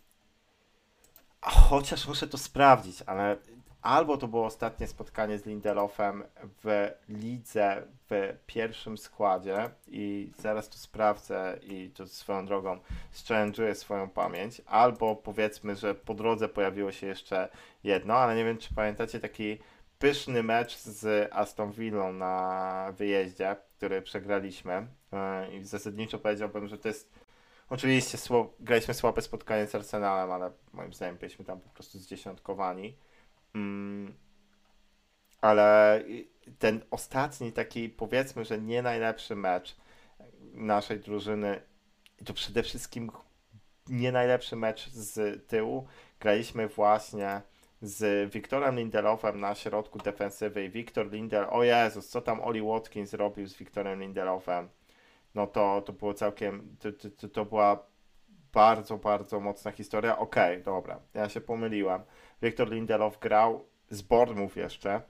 [1.41, 3.37] chociaż muszę to sprawdzić, ale
[3.83, 6.25] albo to było ostatnie spotkanie z Lindelofem
[6.63, 12.79] w lidze w pierwszym składzie i zaraz to sprawdzę i to swoją drogą
[13.13, 17.49] szczęęczuję swoją pamięć, albo powiedzmy, że po drodze pojawiło się jeszcze
[17.85, 19.59] jedno, ale nie wiem czy pamiętacie taki
[19.99, 24.87] pyszny mecz z Aston Villą na wyjeździe, który przegraliśmy.
[25.13, 27.18] E, i zasadniczo powiedziałbym, że to jest
[27.69, 28.19] oczywiście
[28.61, 32.97] graliśmy słabe spotkanie z Arsenalem, ale moim zdaniem byliśmy tam po prostu zdziesiątkowani
[33.55, 34.15] Mm,
[35.41, 36.03] ale
[36.59, 39.77] ten ostatni taki, powiedzmy, że nie najlepszy mecz
[40.55, 41.61] naszej drużyny,
[42.25, 43.11] to przede wszystkim
[43.89, 45.87] nie najlepszy mecz z tyłu.
[46.21, 47.43] Graliśmy właśnie
[47.83, 53.11] z Wiktorem Lindelofem na środku defensywy i Wiktor Lindel, o Jezus, co tam Oli Watkins
[53.11, 54.69] zrobił z Wiktorem Lindelofem,
[55.35, 57.87] no to, to było całkiem, to, to, to była
[58.53, 60.19] bardzo, bardzo mocna historia.
[60.19, 62.03] Okej, okay, dobra, ja się pomyliłem.
[62.43, 65.03] Wiktor Lindelof grał z Bournemouth jeszcze,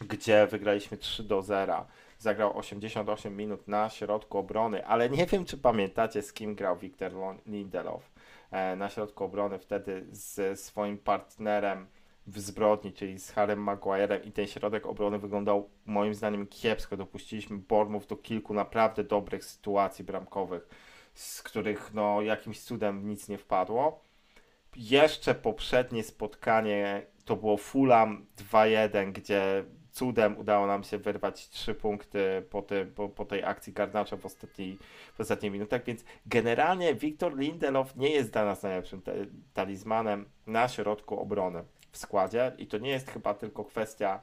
[0.00, 1.86] gdzie wygraliśmy 3 do 0.
[2.18, 7.12] Zagrał 88 minut na środku obrony, ale nie wiem, czy pamiętacie, z kim grał Wiktor
[7.46, 8.10] Lindelof
[8.50, 11.86] e, na środku obrony wtedy z swoim partnerem
[12.28, 16.96] w zbrodni, czyli z Harem Maguirem i ten środek obrony wyglądał moim zdaniem kiepsko.
[16.96, 20.68] Dopuściliśmy Bournemouth do kilku naprawdę dobrych sytuacji bramkowych,
[21.14, 24.08] z których no jakimś cudem nic nie wpadło
[24.78, 32.42] jeszcze poprzednie spotkanie to było Fulham 2-1, gdzie cudem udało nam się wyrwać trzy punkty
[32.50, 32.64] po,
[32.94, 34.20] po, po tej akcji Garnacza w,
[35.14, 39.02] w ostatnich minutach, więc generalnie Wiktor Lindelof nie jest dla nas najlepszym
[39.54, 41.64] talizmanem na środku obrony
[41.98, 44.20] składzie i to nie jest chyba tylko kwestia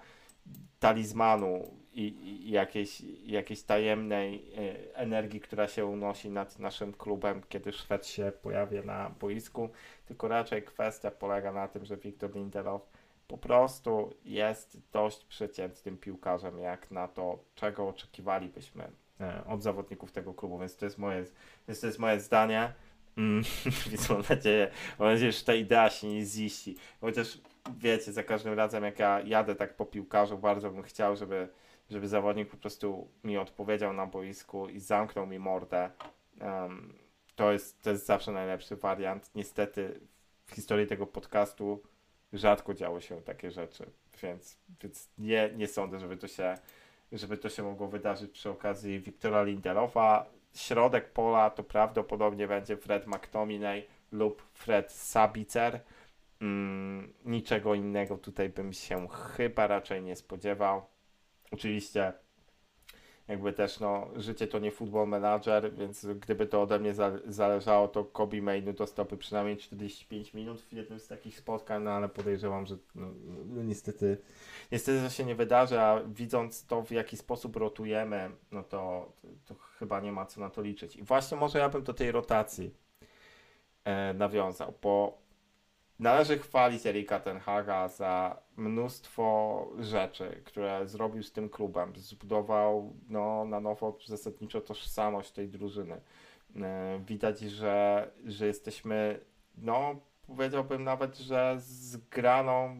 [0.80, 7.74] talizmanu i, i jakiejś, jakiejś tajemnej e, energii, która się unosi nad naszym klubem, kiedy
[7.74, 9.70] Szwed się pojawia na boisku,
[10.06, 12.82] tylko raczej kwestia polega na tym, że Wiktor Lindelof
[13.28, 20.34] po prostu jest dość przeciętnym piłkarzem, jak na to, czego oczekiwalibyśmy e, od zawodników tego
[20.34, 21.26] klubu, więc to jest moje,
[21.68, 22.74] więc to jest moje zdanie.
[23.18, 23.44] Mm,
[23.90, 26.76] więc mam nadzieję, mam nadzieję, że ta idea się nie ziści.
[27.02, 27.38] Chociaż
[27.78, 31.50] wiecie, za każdym razem jak ja jadę tak po piłkarzu, bardzo bym chciał, żeby,
[31.90, 35.90] żeby zawodnik po prostu mi odpowiedział na boisku i zamknął mi mordę.
[36.42, 36.94] Um,
[37.36, 39.36] to, jest, to jest zawsze najlepszy wariant.
[39.36, 40.00] Niestety
[40.46, 41.84] w historii tego podcastu
[42.34, 43.86] rzadko działy się takie rzeczy,
[44.22, 46.56] więc, więc nie, nie sądzę, żeby to się
[47.12, 50.26] żeby to się mogło wydarzyć przy okazji Wiktora Lindelofa.
[50.54, 55.80] Środek pola to prawdopodobnie będzie Fred McTominay lub Fred Sabicer.
[56.42, 60.86] Mm, niczego innego tutaj bym się chyba raczej nie spodziewał.
[61.52, 62.14] Oczywiście
[63.28, 66.94] jakby też no, życie to nie football manager, więc gdyby to ode mnie
[67.28, 72.10] zależało, to Kobe Mainu dostałby przynajmniej 45 minut w jednym z takich spotkań, no ale
[72.10, 73.08] podejrzewam, że no,
[73.46, 74.18] no, niestety,
[74.72, 79.12] niestety to się nie wydarzy, a widząc to w jaki sposób rotujemy, no to,
[79.46, 80.96] to chyba nie ma co na to liczyć.
[80.96, 82.74] I właśnie może ja bym do tej rotacji
[83.84, 85.25] e, nawiązał, bo
[86.00, 91.94] Należy chwalić Erika Tenhaga za mnóstwo rzeczy, które zrobił z tym klubem.
[91.96, 96.02] Zbudował no, na nowo zasadniczo tożsamość tej drużyny.
[96.56, 99.20] E, widać, że, że jesteśmy,
[99.58, 99.96] no
[100.28, 102.78] powiedziałbym nawet, że zgraną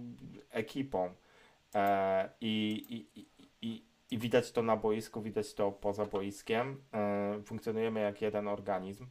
[0.50, 1.14] ekipą.
[1.76, 3.26] E, I, i,
[3.62, 6.84] i, i widać to na boisku, widać to poza boiskiem.
[6.94, 9.08] E, funkcjonujemy jak jeden organizm.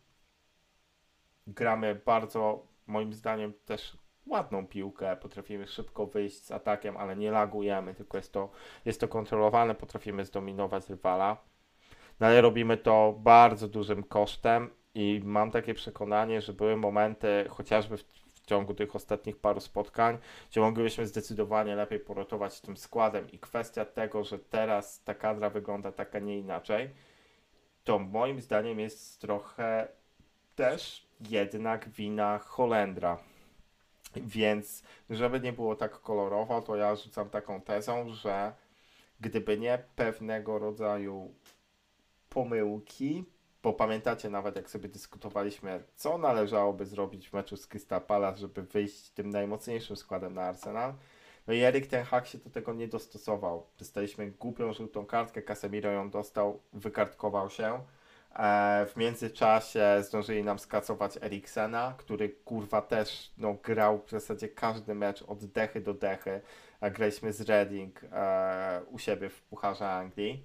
[1.46, 7.94] Gramy bardzo moim zdaniem też ładną piłkę, potrafimy szybko wyjść z atakiem, ale nie lagujemy,
[7.94, 8.50] tylko jest to,
[8.84, 11.36] jest to kontrolowane, potrafimy zdominować rywala.
[12.20, 17.96] No ale robimy to bardzo dużym kosztem i mam takie przekonanie, że były momenty, chociażby
[17.96, 20.18] w, w ciągu tych ostatnich paru spotkań,
[20.50, 25.92] gdzie moglibyśmy zdecydowanie lepiej porotować tym składem i kwestia tego, że teraz ta kadra wygląda
[25.92, 26.90] tak, a nie inaczej,
[27.84, 29.88] to moim zdaniem jest trochę
[30.54, 33.18] też jednak wina Holendra.
[34.16, 38.52] Więc, żeby nie było tak kolorowo, to ja rzucam taką tezą, że
[39.20, 41.34] gdyby nie pewnego rodzaju
[42.28, 43.24] pomyłki,
[43.62, 48.62] bo pamiętacie nawet jak sobie dyskutowaliśmy, co należałoby zrobić w meczu z Crystal Palace, żeby
[48.62, 50.94] wyjść tym najmocniejszym składem na Arsenal.
[51.46, 53.66] No i Erik ten Hag się do tego nie dostosował.
[53.78, 57.80] Dostaliśmy głupią żółtą kartkę, Casemiro ją dostał, wykartkował się.
[58.34, 64.94] E, w międzyczasie zdążyli nam skacować Eriksena, który kurwa też no, grał w zasadzie każdy
[64.94, 66.40] mecz od dechy do dechy.
[66.80, 70.44] A graliśmy z Reading e, u siebie w Pucharze Anglii.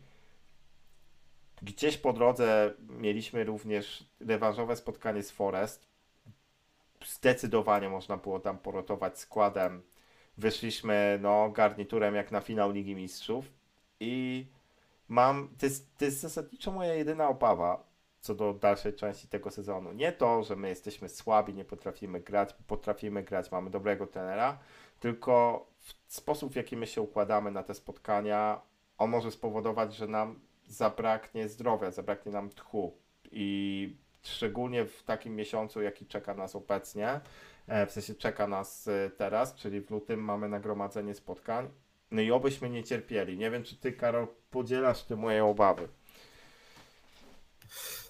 [1.62, 5.88] Gdzieś po drodze mieliśmy również rewanżowe spotkanie z Forest.
[7.06, 9.82] Zdecydowanie można było tam porotować składem.
[10.38, 13.46] Wyszliśmy no, garniturem jak na finał Ligi Mistrzów
[14.00, 14.46] i
[15.10, 17.90] mam, to jest, to jest zasadniczo moja jedyna obawa
[18.22, 19.94] co do dalszej części tego sezonu.
[19.94, 24.60] Nie to, że my jesteśmy słabi, nie potrafimy grać, potrafimy grać, mamy dobrego trenera,
[25.00, 28.62] tylko w sposób, w jaki my się układamy na te spotkania,
[28.98, 32.98] on może spowodować, że nam zabraknie zdrowia, zabraknie nam tchu
[33.32, 37.22] i szczególnie w takim miesiącu, jaki czeka nas obecnie,
[37.68, 41.70] e, w sensie czeka nas e, teraz, czyli w lutym mamy nagromadzenie spotkań,
[42.12, 43.38] no i obyśmy nie cierpieli.
[43.38, 45.88] Nie wiem, czy ty, Karol, podzielasz te moje obawy.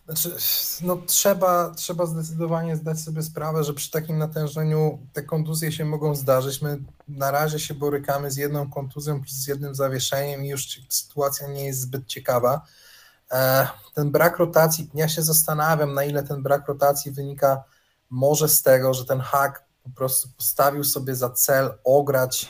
[0.06, 0.36] Znaczy,
[0.82, 6.16] no trzeba, trzeba zdecydowanie zdać sobie sprawę, że przy takim natężeniu te kontuzje się mogą
[6.16, 6.62] zdarzyć.
[6.62, 11.48] My na razie się borykamy z jedną kontuzją plus z jednym zawieszeniem i już sytuacja
[11.48, 12.62] nie jest zbyt ciekawa.
[13.32, 17.64] E, ten brak rotacji, ja się zastanawiam, na ile ten brak rotacji wynika
[18.10, 22.50] może z tego, że ten hak po prostu postawił sobie za cel ograć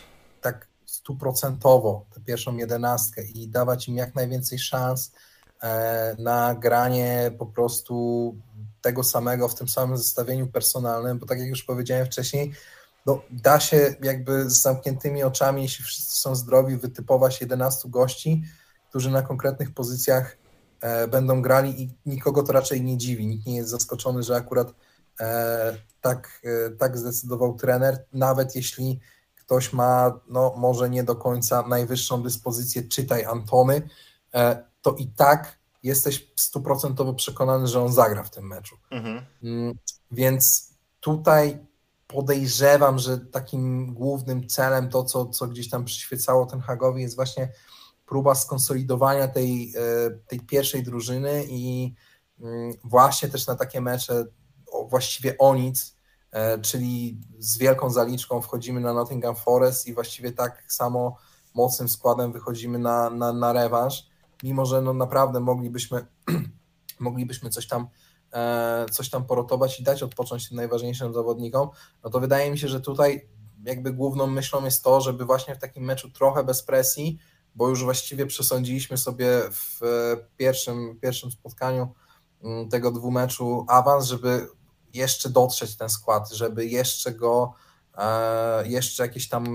[1.09, 5.11] stuprocentowo tę pierwszą jedenastkę i dawać im jak najwięcej szans
[5.63, 8.35] E, na granie po prostu
[8.81, 12.51] tego samego w tym samym zestawieniu personalnym, bo tak jak już powiedziałem wcześniej,
[13.05, 18.43] no, da się jakby z zamkniętymi oczami, jeśli wszyscy są zdrowi, wytypować 11 gości,
[18.89, 20.37] którzy na konkretnych pozycjach
[20.81, 23.27] e, będą grali i nikogo to raczej nie dziwi.
[23.27, 24.73] Nikt nie jest zaskoczony, że akurat
[25.19, 26.41] e, tak,
[26.77, 28.99] tak zdecydował trener, nawet jeśli
[29.49, 33.89] ktoś ma, no może nie do końca najwyższą dyspozycję, czytaj Antony,
[34.33, 38.77] e, to i tak jesteś stuprocentowo przekonany, że on zagra w tym meczu.
[38.91, 39.25] Mhm.
[39.43, 39.77] Mm,
[40.11, 41.65] więc tutaj
[42.07, 47.51] podejrzewam, że takim głównym celem, to co, co gdzieś tam przyświecało ten Hagowi, jest właśnie
[48.05, 51.95] próba skonsolidowania tej, e, tej pierwszej drużyny i
[52.39, 54.25] mm, właśnie też na takie mecze
[54.89, 55.95] właściwie o nic,
[56.61, 61.17] czyli z wielką zaliczką wchodzimy na Nottingham Forest i właściwie tak samo
[61.53, 64.05] mocnym składem wychodzimy na, na, na rewanż.
[64.43, 66.05] Mimo że no naprawdę moglibyśmy,
[66.99, 67.87] moglibyśmy coś tam
[68.33, 71.69] e, coś tam porotować i dać odpocząć tym najważniejszym zawodnikom,
[72.03, 73.29] no to wydaje mi się, że tutaj
[73.65, 77.19] jakby główną myślą jest to, żeby właśnie w takim meczu trochę bez presji,
[77.55, 79.79] bo już właściwie przesądziliśmy sobie w
[80.37, 81.87] pierwszym, pierwszym spotkaniu
[82.43, 84.47] mm, tego dwumeczu awans, żeby
[84.93, 87.53] jeszcze dotrzeć ten skład, żeby jeszcze go
[87.97, 89.45] e, jeszcze jakieś tam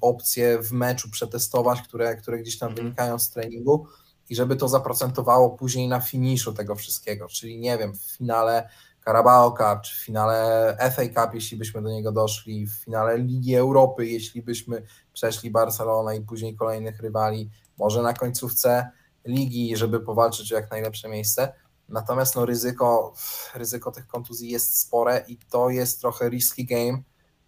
[0.00, 2.86] opcje w meczu przetestować, które, które gdzieś tam mhm.
[2.86, 3.86] wynikają z treningu,
[4.30, 8.68] i żeby to zaprocentowało później na finiszu tego wszystkiego, czyli nie wiem, w finale
[9.04, 13.54] Carabao Cup, czy w finale FA Cup, jeśli byśmy do niego doszli, w finale Ligi
[13.54, 18.90] Europy, jeśli byśmy przeszli Barcelonę i później kolejnych rywali, może na końcówce
[19.24, 21.52] ligi, żeby powalczyć o jak najlepsze miejsce.
[21.88, 23.12] Natomiast no, ryzyko,
[23.54, 27.02] ryzyko tych kontuzji jest spore i to jest trochę risky game,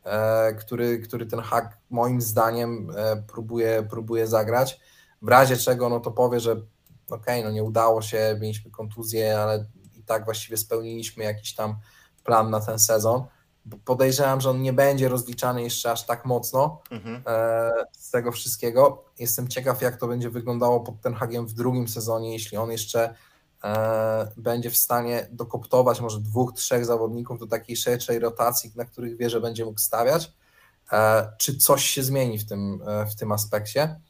[0.05, 4.81] e, który, który ten hack moim zdaniem e, próbuje, próbuje zagrać
[5.23, 6.67] w razie czego no to powie, że okej,
[7.11, 11.77] okay, no nie udało się, mieliśmy kontuzję, ale i tak właściwie spełniliśmy jakiś tam
[12.25, 13.25] plan na ten sezon.
[13.85, 17.23] Podejrzewam, że on nie będzie rozliczany jeszcze aż tak mocno mhm.
[17.27, 19.05] e, z tego wszystkiego.
[19.19, 23.15] Jestem ciekaw, jak to będzie wyglądało pod ten Hagiem w drugim sezonie, jeśli on jeszcze
[24.37, 29.31] będzie w stanie dokoptować może dwóch, trzech zawodników do takiej szerszej rotacji, na których wie,
[29.31, 30.33] że będzie mógł stawiać.
[30.93, 34.01] E, czy coś się zmieni w tym, e, w tym aspekcie?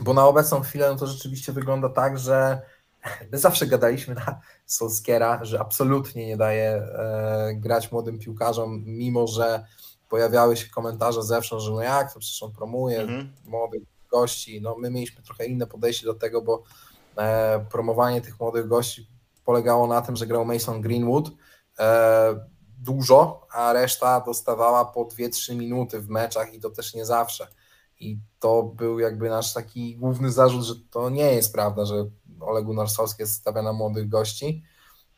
[0.00, 2.62] Bo na obecną chwilę no to rzeczywiście wygląda tak, że
[3.32, 9.64] my zawsze gadaliśmy na Solskiera, że absolutnie nie daje e, grać młodym piłkarzom, mimo że
[10.08, 13.32] pojawiały się komentarze zewsząd, że no jak, to przecież on promuje mhm.
[13.44, 14.60] młodych gości.
[14.60, 16.62] No my mieliśmy trochę inne podejście do tego, bo e,
[17.70, 19.08] promowanie tych młodych gości
[19.44, 21.30] polegało na tym, że grał Mason Greenwood
[21.78, 22.34] e,
[22.78, 27.46] dużo, a reszta dostawała po 2-3 minuty w meczach i to też nie zawsze.
[28.00, 32.04] I to był jakby nasz taki główny zarzut, że to nie jest prawda, że
[32.40, 34.62] Ole Narsowski stawia na młodych gości.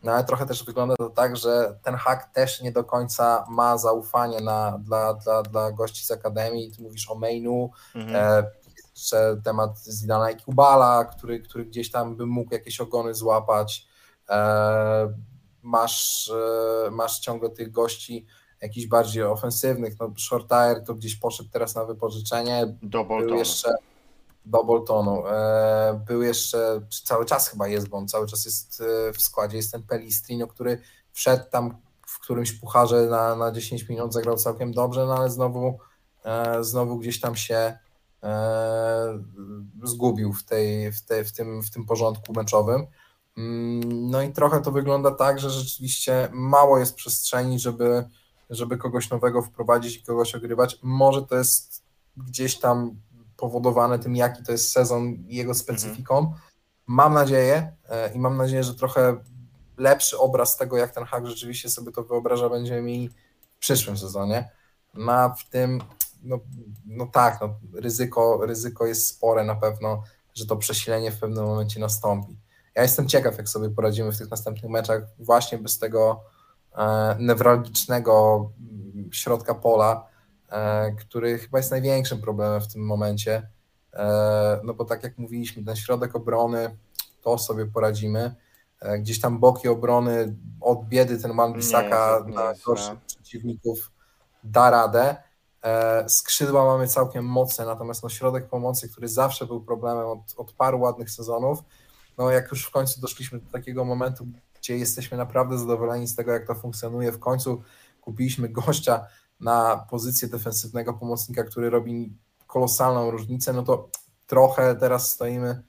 [0.03, 3.79] No ale trochę też wygląda to tak, że ten hak też nie do końca ma
[3.79, 6.73] zaufanie na, dla, dla, dla gości z Akademii.
[6.73, 8.17] Ty mówisz o Mainu, mhm.
[8.17, 8.51] e,
[8.97, 13.87] jeszcze temat Zidana i Kubala, który, który gdzieś tam by mógł jakieś ogony złapać.
[15.63, 16.33] masz,
[16.91, 18.27] masz ciągle tych gości
[18.61, 23.75] jakichś bardziej ofensywnych, no Shortire to gdzieś poszedł teraz na wypożyczenie, do był jeszcze
[24.45, 25.23] do Boltonu,
[26.07, 28.83] był jeszcze, cały czas chyba jest, bo on cały czas jest
[29.15, 30.81] w składzie, jest ten Pelistrino, który
[31.13, 35.79] wszedł tam w którymś pucharze na, na 10 minut, zagrał całkiem dobrze, no ale znowu,
[36.25, 37.79] e, znowu gdzieś tam się e,
[39.85, 42.87] zgubił w, tej, w, tej, w, tym, w tym porządku meczowym.
[43.39, 48.05] Mm, no i trochę to wygląda tak, że rzeczywiście mało jest przestrzeni, żeby,
[48.51, 50.79] żeby kogoś nowego wprowadzić i kogoś ogrywać.
[50.83, 51.85] Może to jest
[52.17, 52.97] gdzieś tam
[53.37, 56.19] powodowane tym, jaki to jest sezon i jego specyfiką.
[56.19, 56.37] Mhm.
[56.87, 59.17] Mam nadzieję e, i mam nadzieję, że trochę
[59.77, 64.51] lepszy obraz tego, jak ten hak rzeczywiście sobie to wyobraża, będziemy mieli w przyszłym sezonie.
[64.95, 65.81] Na w tym,
[66.23, 66.41] no,
[66.87, 70.03] no tak, no, ryzyko, ryzyko jest spore na pewno,
[70.35, 72.39] że to przesilenie w pewnym momencie nastąpi.
[72.75, 76.21] Ja jestem ciekaw, jak sobie poradzimy w tych następnych meczach, właśnie bez tego
[76.77, 78.51] e, newralgicznego
[79.11, 80.07] środka pola,
[80.49, 83.49] e, który chyba jest największym problemem w tym momencie.
[83.95, 86.77] E, no bo tak jak mówiliśmy, ten środek obrony,
[87.23, 88.35] to sobie poradzimy
[88.81, 93.91] E, gdzieś tam boki obrony od biedy ten Man Bissaka na gorszych przeciwników
[94.45, 95.17] da radę.
[95.67, 100.53] E, skrzydła mamy całkiem mocne, natomiast no środek pomocy, który zawsze był problemem od, od
[100.53, 101.59] paru ładnych sezonów,
[102.19, 104.27] no jak już w końcu doszliśmy do takiego momentu,
[104.61, 107.63] gdzie jesteśmy naprawdę zadowoleni z tego, jak to funkcjonuje, w końcu
[108.01, 109.07] kupiliśmy gościa
[109.41, 112.13] na pozycję defensywnego pomocnika, który robi
[112.47, 113.89] kolosalną różnicę, no to
[114.27, 115.63] trochę teraz stoimy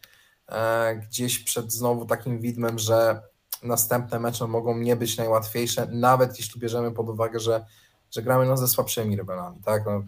[0.52, 3.22] E, gdzieś przed znowu takim widmem, że
[3.64, 7.66] następne mecze mogą nie być najłatwiejsze, nawet jeśli bierzemy pod uwagę, że,
[8.12, 9.86] że gramy no ze słabszymi rywalami, tak?
[9.86, 10.04] No,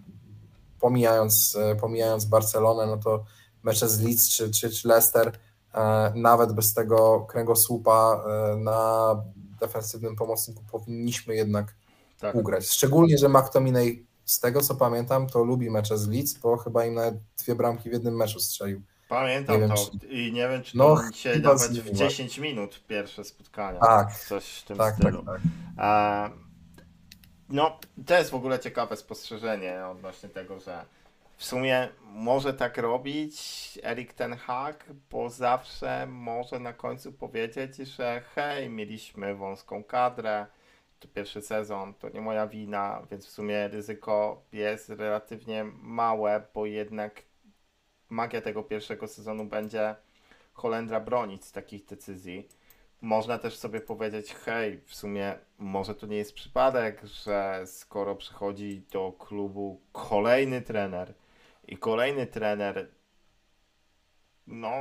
[0.80, 3.24] pomijając, e, pomijając Barcelonę, no to
[3.64, 5.32] mecze z Leeds czy, czy, czy Leicester,
[5.74, 8.24] e, nawet bez tego kręgosłupa
[8.58, 9.16] na
[9.60, 11.76] defensywnym pomocniku powinniśmy jednak
[12.20, 12.36] tak.
[12.36, 12.68] ugrać.
[12.68, 16.94] Szczególnie, że McTominay z tego co pamiętam, to lubi mecze z Leeds, bo chyba im
[16.94, 18.82] nawet dwie bramki w jednym meczu strzelił.
[19.10, 20.08] Pamiętam to czy...
[20.08, 23.80] i nie wiem, czy no, to dzisiaj dawać w 10 minut pierwsze spotkania.
[23.80, 24.20] Tak.
[24.20, 25.26] Coś w tym tak, stylu.
[25.26, 25.42] Tak,
[25.78, 26.32] tak.
[27.50, 30.86] No, to jest w ogóle ciekawe spostrzeżenie odnośnie tego, że
[31.38, 33.38] w sumie może tak robić
[33.84, 40.46] Erik Ten Hag, bo zawsze może na końcu powiedzieć, że hej, mieliśmy wąską kadrę,
[41.00, 46.66] to pierwszy sezon, to nie moja wina, więc w sumie ryzyko jest relatywnie małe, bo
[46.66, 47.24] jednak
[48.10, 49.96] magia tego pierwszego sezonu będzie
[50.54, 52.48] Holendra bronić z takich decyzji.
[53.02, 58.84] Można też sobie powiedzieć, hej, w sumie może to nie jest przypadek, że skoro przychodzi
[58.92, 61.14] do klubu kolejny trener
[61.68, 62.88] i kolejny trener
[64.48, 64.72] no,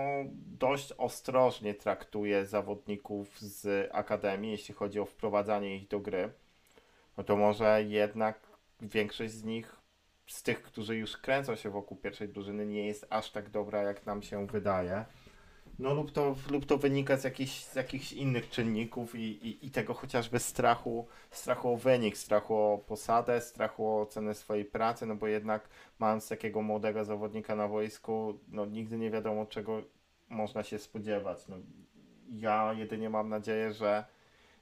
[0.58, 6.32] dość ostrożnie traktuje zawodników z akademii, jeśli chodzi o wprowadzanie ich do gry,
[7.16, 8.40] no to może jednak
[8.80, 9.76] większość z nich
[10.26, 14.06] z tych, którzy już kręcą się wokół pierwszej drużyny, nie jest aż tak dobra, jak
[14.06, 15.04] nam się wydaje.
[15.78, 19.70] No lub to, lub to wynika z, jakichś, z jakichś innych czynników i, i, i
[19.70, 25.16] tego chociażby strachu, strachu o wynik, strachu o posadę, strachu o cenę swojej pracy, no
[25.16, 25.68] bo jednak
[25.98, 29.82] mając takiego młodego zawodnika na wojsku, no nigdy nie wiadomo czego
[30.28, 31.48] można się spodziewać.
[31.48, 31.56] No,
[32.28, 34.04] ja jedynie mam nadzieję, że,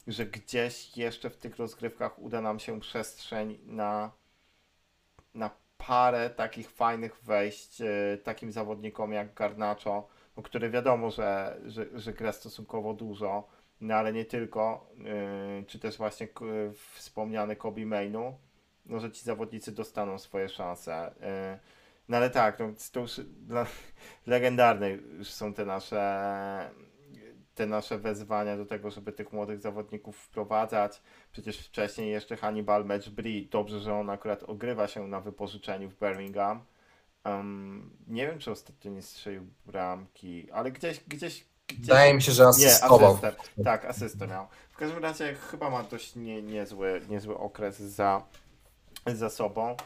[0.07, 4.11] że gdzieś jeszcze w tych rozgrywkach uda nam się przestrzeń na
[5.35, 11.87] na parę takich fajnych wejść e, takim zawodnikom jak Garnacho, no, który wiadomo, że, że,
[11.95, 13.49] że gra stosunkowo dużo,
[13.80, 16.28] no ale nie tylko, e, czy też właśnie
[16.95, 18.39] wspomniany Kobe Mainu,
[18.87, 21.14] no, że ci zawodnicy dostaną swoje szanse.
[21.20, 21.59] E,
[22.09, 23.66] no ale tak, no, to już dla,
[24.26, 26.70] legendarne już są te nasze
[27.57, 31.03] te nasze wezwania do tego, żeby tych młodych zawodników wprowadzać.
[31.32, 36.64] Przecież wcześniej jeszcze Hannibal Matchbury, dobrze, że on akurat ogrywa się na wypożyczeniu w Birmingham.
[37.27, 41.81] Um, nie wiem, czy ostatnio nie strzelił bramki, ale gdzieś, gdzieś, gdzieś...
[41.81, 43.18] Wydaje mi się, że asystował.
[43.22, 43.64] Nie, asystę.
[43.64, 44.47] Tak, asystę miał.
[44.70, 48.22] W każdym razie chyba ma dość nie, niezły, niezły okres za,
[49.07, 49.77] za sobą.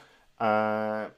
[0.41, 1.11] E,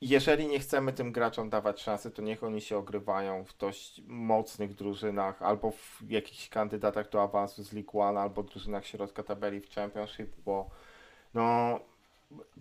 [0.00, 4.74] jeżeli nie chcemy tym graczom dawać szansy, to niech oni się ogrywają w dość mocnych
[4.74, 9.70] drużynach albo w jakichś kandydatach do awansu z League One, albo drużynach środka tabeli w
[9.70, 10.70] Championship, bo
[11.34, 11.80] no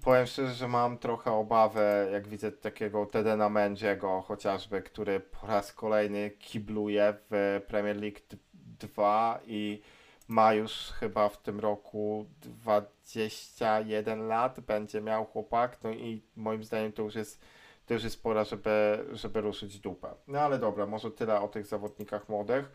[0.03, 5.73] powiem szczerze, że mam trochę obawę, jak widzę takiego Tedena Mendziego chociażby, który po raz
[5.73, 8.19] kolejny kibluje w Premier League
[8.53, 9.81] 2 i
[10.27, 16.91] ma już chyba w tym roku 21 lat, będzie miał chłopak, no i moim zdaniem
[16.91, 17.41] to już jest,
[17.85, 20.13] to już jest pora, żeby, żeby ruszyć dupę.
[20.27, 22.71] No ale dobra, może tyle o tych zawodnikach młodych.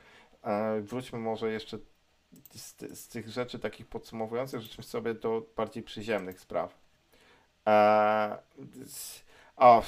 [0.81, 1.79] wróćmy może jeszcze
[2.33, 6.79] z, z, tych rzeczy takich podsumowujących, rzeczy sobie do bardziej przyziemnych spraw.
[7.67, 8.39] E,
[9.57, 9.83] o,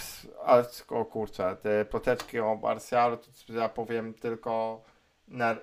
[0.45, 3.17] ale o kurczę, te ploteczki o Martialu,
[3.47, 4.83] to ja powiem tylko
[5.29, 5.57] na...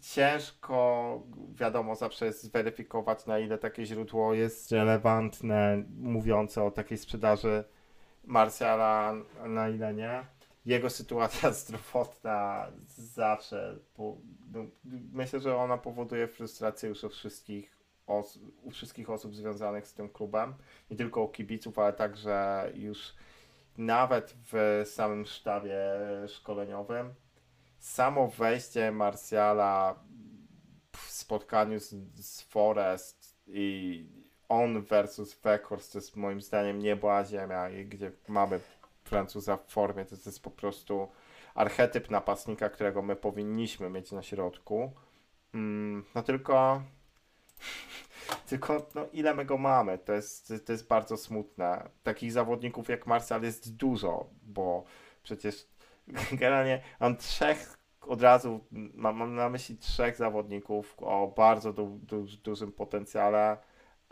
[0.00, 1.22] ciężko,
[1.54, 7.64] wiadomo, zawsze jest zweryfikować na ile takie źródło jest relevantne, mówiące o takiej sprzedaży
[8.24, 9.14] Martiala,
[9.46, 10.24] na ile nie.
[10.66, 14.16] Jego sytuacja zdrowotna zawsze, po,
[14.52, 14.64] no,
[15.12, 20.08] myślę, że ona powoduje frustrację już u wszystkich os- u wszystkich osób związanych z tym
[20.08, 20.54] klubem,
[20.90, 23.14] nie tylko u kibiców, ale także już
[23.76, 25.80] nawet w samym sztabie
[26.28, 27.14] szkoleniowym.
[27.78, 29.94] Samo wejście Marsjala
[30.92, 34.06] w spotkaniu z, z Forest i
[34.48, 38.60] on versus Weghorst to jest moim zdaniem nieba ziemia i gdzie mamy
[39.12, 41.08] Francuza w formie, to jest po prostu
[41.54, 44.92] archetyp napastnika, którego my powinniśmy mieć na środku.
[45.54, 46.82] Mm, no tylko
[48.48, 49.98] tylko no, ile my go mamy?
[49.98, 51.88] To jest, to jest bardzo smutne.
[52.02, 54.84] Takich zawodników jak Marcel jest dużo, bo
[55.22, 55.66] przecież
[56.32, 58.60] generalnie mam trzech od razu,
[58.94, 63.56] mam, mam na myśli trzech zawodników o bardzo du, du, dużym potencjale,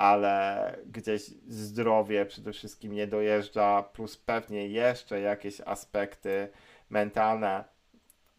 [0.00, 6.48] ale gdzieś zdrowie przede wszystkim nie dojeżdża, plus pewnie jeszcze jakieś aspekty
[6.90, 7.64] mentalne.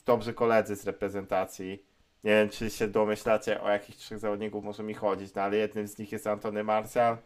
[0.06, 1.86] Dobrzy koledzy z reprezentacji
[2.24, 5.88] nie wiem, czy się domyślacie, o jakich trzech zawodników może mi chodzić, no ale jednym
[5.88, 7.18] z nich jest Antony Martial,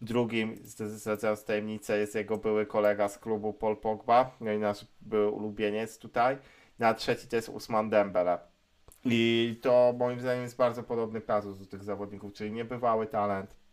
[0.00, 5.30] drugim, zdradzając tajemnicę, jest jego były kolega z klubu Paul Pogba, no i nasz były
[5.30, 6.38] ulubieniec tutaj,
[6.78, 8.38] no a trzeci to jest Usman Dembele.
[9.04, 13.63] I to moim zdaniem jest bardzo podobny kazus do tych zawodników, czyli niebywały talent,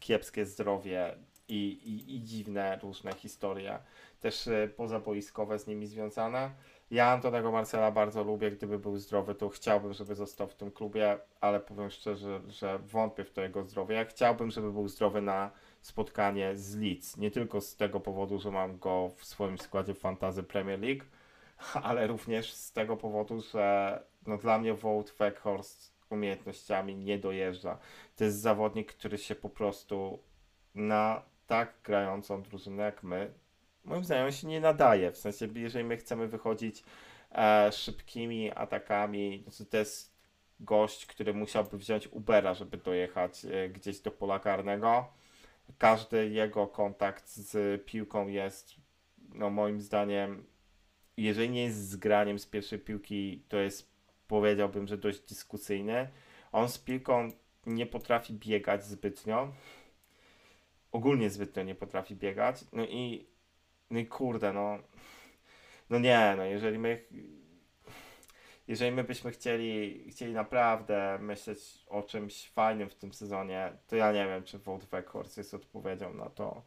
[0.00, 1.16] kiepskie zdrowie
[1.48, 3.78] i, i, i dziwne różne historie,
[4.20, 6.50] też e, pozaboiskowe z nimi związane.
[6.90, 11.18] Ja Antonego Marcela bardzo lubię, gdyby był zdrowy, to chciałbym, żeby został w tym klubie,
[11.40, 13.94] ale powiem szczerze, że wątpię w to jego zdrowie.
[13.94, 17.16] Ja chciałbym, żeby był zdrowy na spotkanie z Leeds.
[17.16, 21.04] Nie tylko z tego powodu, że mam go w swoim składzie w Fantasy Premier League,
[21.88, 27.78] ale również z tego powodu, że no, dla mnie Wout Weghorst umiejętnościami nie dojeżdża.
[28.16, 30.18] To jest zawodnik, który się po prostu
[30.74, 33.34] na tak grającą drużynę jak my
[33.84, 35.12] moim zdaniem się nie nadaje.
[35.12, 36.84] W sensie, jeżeli my chcemy wychodzić
[37.32, 40.14] e, szybkimi atakami, to, to jest
[40.60, 45.06] gość, który musiałby wziąć Ubera, żeby dojechać e, gdzieś do pola karnego.
[45.78, 48.74] Każdy jego kontakt z piłką jest,
[49.34, 50.46] no moim zdaniem,
[51.16, 53.93] jeżeli nie jest zgraniem z pierwszej piłki, to jest,
[54.40, 56.08] powiedziałbym, że dość dyskusyjny.
[56.52, 57.30] On z piłką
[57.66, 59.52] nie potrafi biegać zbytnio.
[60.92, 62.64] Ogólnie zbytnio nie potrafi biegać.
[62.72, 63.26] No i
[63.90, 64.78] no i kurde, no.
[65.90, 67.04] No nie, no jeżeli my.
[68.68, 74.12] Jeżeli my byśmy chcieli, chcieli naprawdę myśleć o czymś fajnym w tym sezonie, to ja
[74.12, 76.62] nie wiem, czy Vote Records jest odpowiedzią na to,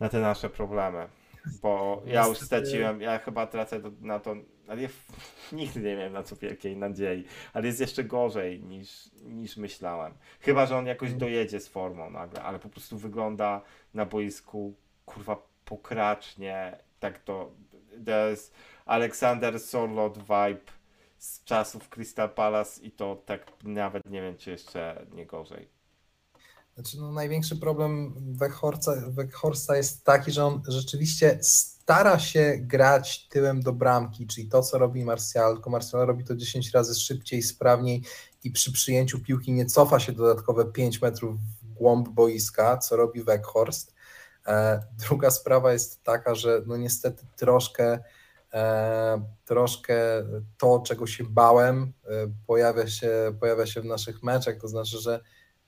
[0.00, 1.08] na te nasze problemy.
[1.62, 4.36] Bo ja już straciłem, ja chyba tracę na to,
[4.68, 4.88] ale ja
[5.52, 10.14] nigdy nie miałem na co wielkiej nadziei, ale jest jeszcze gorzej niż, niż myślałem.
[10.40, 11.18] Chyba, że on jakoś mm.
[11.18, 13.60] dojedzie z formą nagle, ale po prostu wygląda
[13.94, 14.74] na boisku,
[15.06, 17.52] kurwa, pokracznie, tak to,
[18.06, 18.54] to jest
[18.86, 20.72] Alexander Sorlot vibe
[21.18, 25.77] z czasów Crystal Palace i to tak nawet nie wiem, czy jeszcze nie gorzej.
[26.78, 28.14] Znaczy, no, największy problem
[29.08, 34.78] Weghorsta jest taki, że on rzeczywiście stara się grać tyłem do bramki, czyli to, co
[34.78, 38.02] robi Martial, tylko Martial robi to 10 razy szybciej, sprawniej
[38.44, 43.22] i przy przyjęciu piłki nie cofa się dodatkowe 5 metrów w głąb boiska, co robi
[43.22, 43.94] Weghorst.
[44.46, 47.98] E, druga sprawa jest taka, że no niestety troszkę,
[48.52, 49.96] e, troszkę
[50.58, 52.08] to, czego się bałem, e,
[52.46, 55.20] pojawia się, pojawia się w naszych meczach, to znaczy, że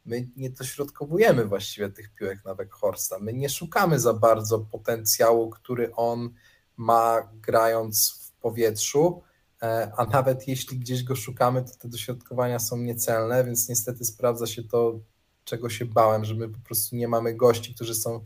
[0.04, 3.18] my nie dośrodkowujemy właściwie tych piłek na Weghorsta.
[3.18, 6.30] My nie szukamy za bardzo potencjału, który on
[6.76, 9.22] ma grając w powietrzu,
[9.96, 14.62] a nawet jeśli gdzieś go szukamy, to te dośrodkowania są niecelne, więc niestety sprawdza się
[14.62, 15.00] to,
[15.44, 18.20] czego się bałem, że my po prostu nie mamy gości, którzy są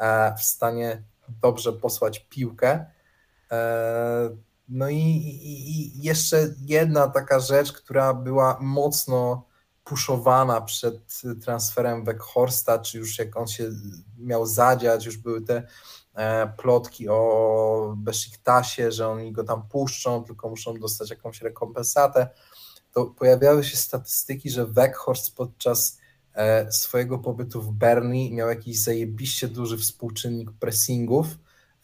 [0.00, 1.02] E, w stanie
[1.42, 2.86] dobrze posłać piłkę.
[3.50, 4.30] E,
[4.68, 9.46] no i, i, i jeszcze jedna taka rzecz, która była mocno
[9.84, 13.70] puszowana przed transferem Weghorsta, czy już jak on się
[14.18, 15.66] miał zadziać, już były te
[16.14, 22.28] e, plotki o Besziktasie, że oni go tam puszczą, tylko muszą dostać jakąś rekompensatę,
[22.92, 26.00] to pojawiały się statystyki, że Weghorst podczas
[26.34, 31.26] E, swojego pobytu w Berni miał jakiś zajebiście duży współczynnik pressingów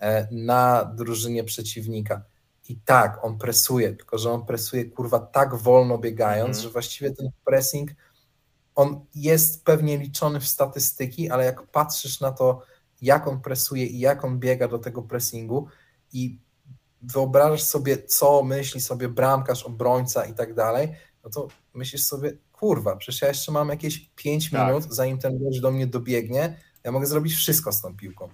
[0.00, 2.22] e, na drużynie przeciwnika.
[2.68, 6.62] I tak, on presuje, tylko że on presuje kurwa tak wolno biegając, mhm.
[6.62, 7.90] że właściwie ten pressing
[8.74, 12.62] on jest pewnie liczony w statystyki, ale jak patrzysz na to,
[13.02, 15.66] jak on presuje i jak on biega do tego pressingu
[16.12, 16.38] i
[17.02, 20.94] wyobrażasz sobie, co myśli sobie bramkarz, obrońca i tak dalej,
[21.24, 24.68] no to myślisz sobie, kurwa, przecież ja jeszcze mam jakieś 5 tak.
[24.68, 28.28] minut, zanim ten gość do mnie dobiegnie, ja mogę zrobić wszystko z tą piłką.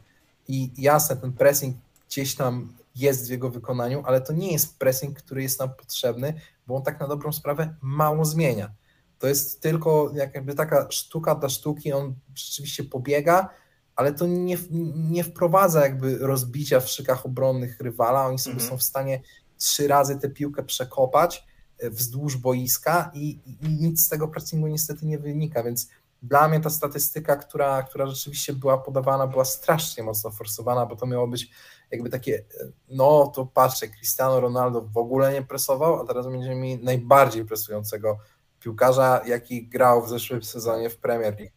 [0.49, 1.77] I jasne, ten pressing
[2.09, 6.35] gdzieś tam jest w jego wykonaniu, ale to nie jest pressing, który jest nam potrzebny,
[6.67, 8.73] bo on tak na dobrą sprawę mało zmienia.
[9.19, 13.49] To jest tylko jakby taka sztuka dla sztuki, on rzeczywiście pobiega,
[13.97, 14.57] ale to nie,
[14.95, 18.27] nie wprowadza jakby rozbicia w szykach obronnych rywala.
[18.27, 18.71] Oni sobie mhm.
[18.71, 19.23] są w stanie
[19.59, 21.47] trzy razy tę piłkę przekopać
[21.79, 25.89] e, wzdłuż boiska i, i, nic z tego pressingu niestety nie wynika, więc
[26.23, 31.07] dla mnie ta statystyka, która, która rzeczywiście była podawana, była strasznie mocno forsowana, bo to
[31.07, 31.51] miało być
[31.93, 32.45] jakby takie, e,
[32.89, 38.19] no to patrzcie, Cristiano Ronaldo w ogóle nie presował, a teraz będziemy mieli najbardziej presującego
[38.61, 41.53] piłkarza, jaki grał w zeszłym sezonie w Premier League.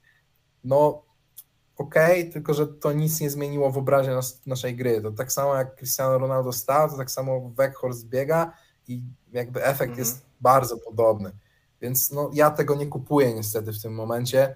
[0.63, 1.03] No
[1.77, 5.01] okej, okay, tylko że to nic nie zmieniło w obrazie nas, naszej gry.
[5.01, 8.53] To tak samo jak Cristiano Ronaldo stał, to tak samo Weghorst biega
[8.87, 11.31] i jakby efekt mm jest bardzo podobny.
[11.81, 14.55] Więc no, ja tego nie kupuję niestety w tym momencie.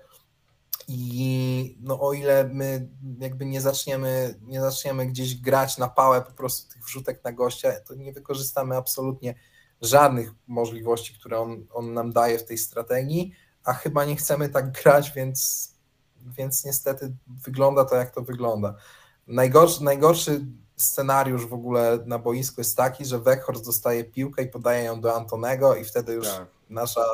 [0.91, 6.31] I no, o ile my jakby nie zaczniemy, nie zaczniemy gdzieś grać na pałę po
[6.31, 9.35] prostu tych wrzutek na gościa, to nie wykorzystamy absolutnie
[9.81, 13.31] żadnych możliwości, które on, on nam daje w tej strategii,
[13.63, 15.69] a chyba nie chcemy tak grać, więc,
[16.37, 18.75] więc niestety wygląda to, jak to wygląda.
[19.27, 24.83] Najgorszy, najgorszy scenariusz w ogóle na boisku jest taki, że Weghorst dostaje piłkę i podaje
[24.83, 26.47] ją do Antonego i wtedy już tak.
[26.69, 27.05] nasza,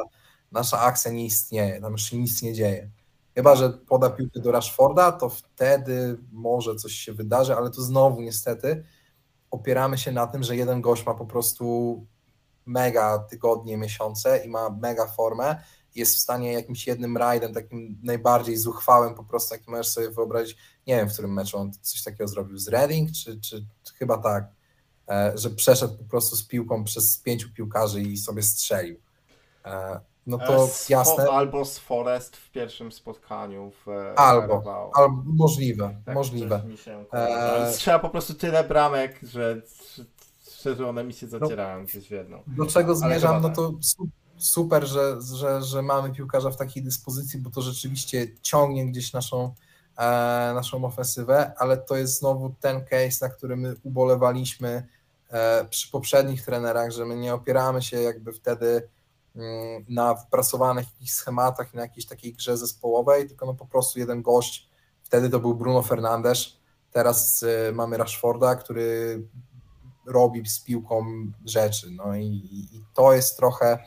[0.52, 2.90] nasza akcja nie istnieje, tam już się nic nie dzieje.
[3.36, 8.22] Chyba, że poda piłkę do Rashforda, to wtedy może coś się wydarzy, ale tu znowu
[8.22, 8.84] niestety
[9.52, 12.06] opieramy się na tym, że jeden gość ma po prostu
[12.66, 15.64] mega tygodnie, miesiące i ma mega formę,
[15.96, 20.58] jest w stanie jakimś jednym rajdem, takim najbardziej zuchwałym po prostu, jaki możesz sobie wyobrazić,
[20.88, 24.18] nie wiem, w którym meczu on coś takiego zrobił z Reading, czy, czy, czy chyba
[24.18, 24.48] tak,
[25.10, 29.00] e, że przeszedł po prostu z piłką przez pięciu piłkarzy i sobie strzelił.
[30.28, 31.30] E, no to z jasne.
[31.30, 36.62] Albo z Forest w pierwszym spotkaniu w Albo, albo możliwe, tak, możliwe.
[37.14, 37.74] E...
[37.78, 39.62] Trzeba po prostu tyle bramek, że
[40.52, 42.44] szczerze one mi się zacierają no, gdzieś w jedną.
[42.48, 43.74] Do czego zmierzam, no to
[44.38, 49.54] super, że, że, że mamy piłkarza w takiej dyspozycji, bo to rzeczywiście ciągnie gdzieś naszą,
[49.98, 50.04] e,
[50.56, 54.88] naszą ofensywę, ale to jest znowu ten case, na który my ubolewaliśmy
[55.30, 58.88] e, przy poprzednich trenerach, że my nie opieramy się jakby wtedy
[59.90, 64.70] na wypracowanych jakichś schematach na jakiejś takiej grze zespołowej, tylko no po prostu jeden gość,
[65.04, 66.58] wtedy to był Bruno Fernandes,
[66.92, 69.22] teraz y, mamy Rashforda, który
[70.06, 71.06] robi z piłką
[71.46, 71.92] rzeczy.
[71.92, 73.80] No i, i to jest trochę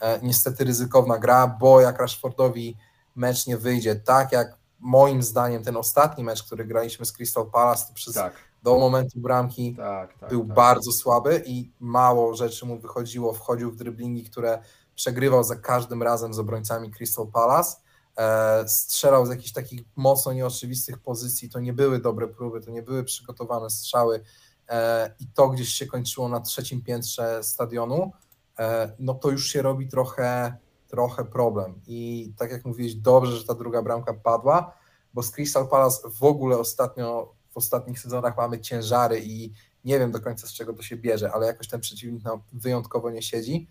[0.00, 2.76] e, niestety ryzykowna gra, bo jak Rashfordowi
[3.16, 7.86] mecz nie wyjdzie, tak jak moim zdaniem ten ostatni mecz, który graliśmy z Crystal Palace,
[7.88, 8.34] to przez tak.
[8.62, 10.54] do momentu bramki tak, tak, był tak.
[10.56, 14.62] bardzo słaby i mało rzeczy mu wychodziło, wchodził w driblingi, które
[14.96, 17.76] przegrywał za każdym razem z obrońcami Crystal Palace,
[18.16, 22.82] e, strzelał z jakichś takich mocno nieoczywistych pozycji, to nie były dobre próby, to nie
[22.82, 24.20] były przygotowane strzały,
[24.68, 28.12] E, i to gdzieś się kończyło na trzecim piętrze stadionu,
[28.58, 30.56] e, no to już się robi trochę,
[30.88, 31.80] trochę problem.
[31.86, 34.74] I tak jak mówiłeś, dobrze, że ta druga bramka padła,
[35.14, 39.52] bo z Crystal Palace w ogóle ostatnio, w ostatnich sezonach mamy ciężary i
[39.84, 43.10] nie wiem do końca z czego to się bierze, ale jakoś ten przeciwnik nam wyjątkowo
[43.10, 43.68] nie siedzi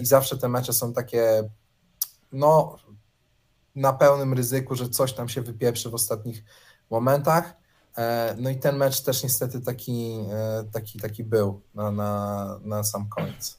[0.00, 1.50] i zawsze te mecze są takie,
[2.32, 2.76] no,
[3.74, 6.44] na pełnym ryzyku, że coś tam się wypieprzy w ostatnich
[6.90, 7.54] momentach.
[7.96, 12.84] E, no i ten mecz też niestety taki, e, taki, taki był na, na, na
[12.84, 13.58] sam koniec.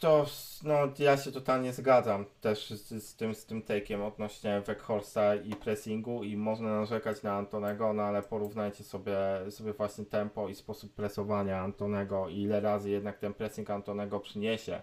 [0.00, 0.26] To,
[0.62, 5.54] no, ja się totalnie zgadzam też z, z tym, z tym take'iem odnośnie Weghorsta i
[5.54, 9.16] pressingu i można narzekać na Antonego, no ale porównajcie sobie,
[9.50, 14.82] sobie właśnie tempo i sposób presowania Antonego i ile razy jednak ten pressing Antonego przyniesie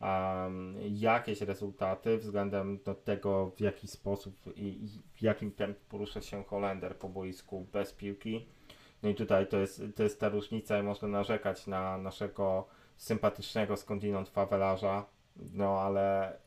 [0.00, 6.44] um, jakieś rezultaty względem do tego, w jaki sposób i, w jakim tempie porusza się
[6.44, 8.46] Holender po boisku bez piłki.
[9.02, 12.66] No i tutaj to jest, to jest ta różnica i można narzekać na naszego
[12.96, 16.38] sympatycznego skądinąd fawelarza, no ale,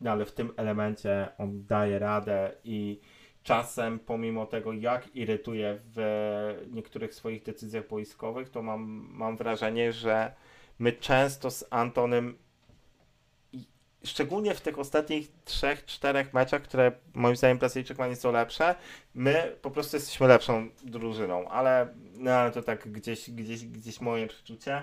[0.00, 3.00] no ale w tym elemencie on daje radę i
[3.42, 10.32] czasem pomimo tego jak irytuje w niektórych swoich decyzjach boiskowych, to mam, mam wrażenie, że
[10.78, 12.38] my często z Antonem
[14.04, 18.74] szczególnie w tych ostatnich trzech, czterech meczach, które moim zdaniem Brazylijczyk ma nieco lepsze,
[19.14, 24.82] my po prostu jesteśmy lepszą drużyną, ale, no, to tak gdzieś, gdzieś, gdzieś moje przeczucie.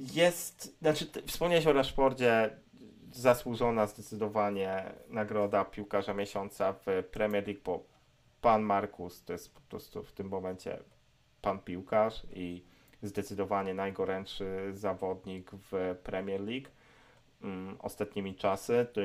[0.00, 2.50] Jest, znaczy wspomniałeś o Rashfordzie,
[3.12, 7.84] zasłużona zdecydowanie nagroda piłkarza miesiąca w Premier League, bo
[8.40, 10.78] pan Markus to jest po prostu w tym momencie
[11.42, 12.64] pan piłkarz i
[13.02, 16.68] zdecydowanie najgorętszy zawodnik w Premier League
[17.42, 18.86] um, ostatnimi czasy.
[18.92, 19.00] To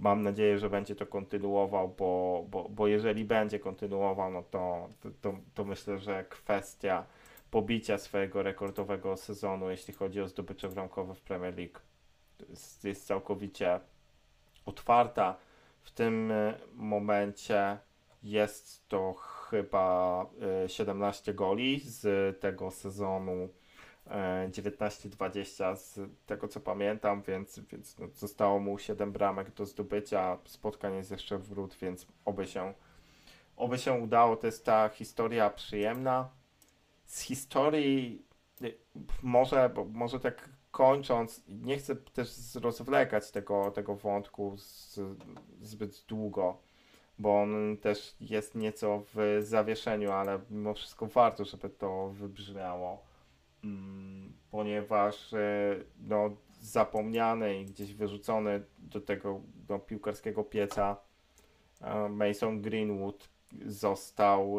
[0.00, 4.88] mam nadzieję, że będzie to kontynuował, bo, bo, bo jeżeli będzie kontynuował, no to,
[5.20, 7.06] to, to myślę, że kwestia
[7.50, 11.78] pobicia swojego rekordowego sezonu, jeśli chodzi o zdobycze bramkowe w Premier League,
[12.48, 13.80] jest, jest całkowicie
[14.66, 15.36] otwarta.
[15.82, 17.78] W tym e, momencie
[18.22, 19.14] jest to
[19.50, 20.26] chyba
[20.66, 23.48] 17 e, goli z tego sezonu
[24.50, 30.38] 19-20 e, z tego co pamiętam, więc, więc no, zostało mu 7 bramek do zdobycia.
[30.44, 32.74] Spotkań jest jeszcze wrót, więc oby się,
[33.56, 34.36] oby się udało.
[34.36, 36.39] To jest ta historia przyjemna.
[37.10, 38.22] Z historii
[39.22, 45.00] może, bo może tak kończąc, nie chcę też rozwlekać tego, tego wątku z,
[45.60, 46.58] zbyt długo,
[47.18, 53.02] bo on też jest nieco w zawieszeniu, ale mimo wszystko warto, żeby to wybrzmiało,
[53.64, 55.76] mm, ponieważ e,
[56.08, 56.30] no,
[56.60, 60.96] zapomniany i gdzieś wyrzucony do tego do piłkarskiego pieca
[61.80, 63.28] e, Mason Greenwood
[63.66, 64.58] został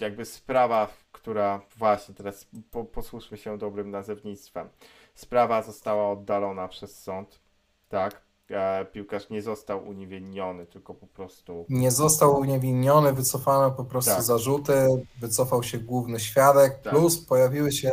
[0.00, 4.68] jakby sprawa, która właśnie teraz po, posłuszmy się dobrym nazewnictwem.
[5.14, 7.40] Sprawa została oddalona przez sąd,
[7.88, 8.22] tak?
[8.50, 11.66] E, piłkarz nie został uniewinniony, tylko po prostu.
[11.68, 14.22] Nie został uniewinniony, wycofano po prostu tak.
[14.22, 16.92] zarzuty, wycofał się główny świadek, tak.
[16.92, 17.92] plus pojawiły się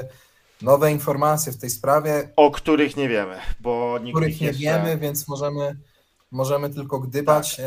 [0.61, 2.29] nowe informacje w tej sprawie.
[2.35, 4.63] O których nie wiemy, bo nikt których nie jeszcze...
[4.63, 5.77] wiemy, więc możemy,
[6.31, 7.57] możemy tylko gdybać.
[7.57, 7.65] Tak.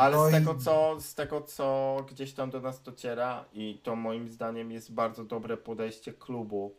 [0.00, 3.96] Ale no z, tego, co, z tego, co gdzieś tam do nas dociera, i to
[3.96, 6.74] moim zdaniem jest bardzo dobre podejście klubu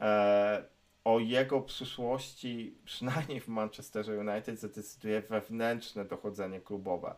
[0.00, 0.64] e,
[1.04, 7.14] o jego przyszłości, przynajmniej w Manchesterze United, zadecyduje wewnętrzne dochodzenie klubowe.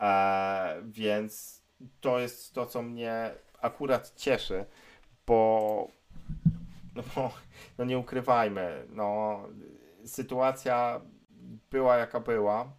[0.00, 1.62] E, więc
[2.00, 4.64] to jest to, co mnie akurat cieszy,
[5.26, 5.88] bo
[6.94, 7.30] no,
[7.78, 9.40] no nie ukrywajmy, no,
[10.04, 11.00] sytuacja
[11.70, 12.77] była jaka była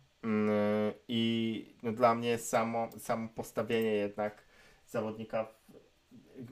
[1.07, 4.43] I no dla mnie samo, samo postawienie jednak
[4.87, 5.47] zawodnika,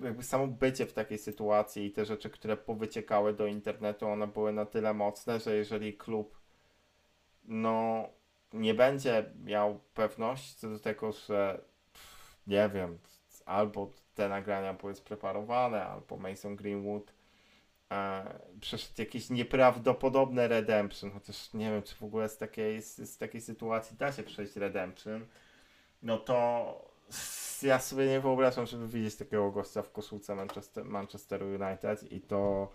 [0.04, 4.54] jakby samo bycie w takiej sytuacji i te rzeczy, które powyciekały do internetu, one były
[4.54, 6.38] na tyle mocne, że jeżeli klub
[7.46, 8.10] no
[8.54, 11.62] nie będzie miał pewności co do tego, że
[12.48, 12.98] nie wiem,
[13.46, 17.17] albo te nagrania były spreparowane, albo Mason Greenwood
[17.92, 23.18] e, przeszedł jakieś nieprawdopodobne redemption, chociaż nie wiem, czy w ogóle z takiej, z, z
[23.18, 25.26] takiej sytuacji da się przejść redemption,
[26.02, 26.98] no to
[27.62, 32.72] ja sobie nie wyobrażam, żeby widzieć takiego gościa w koszulce Manchester, Manchesteru United i to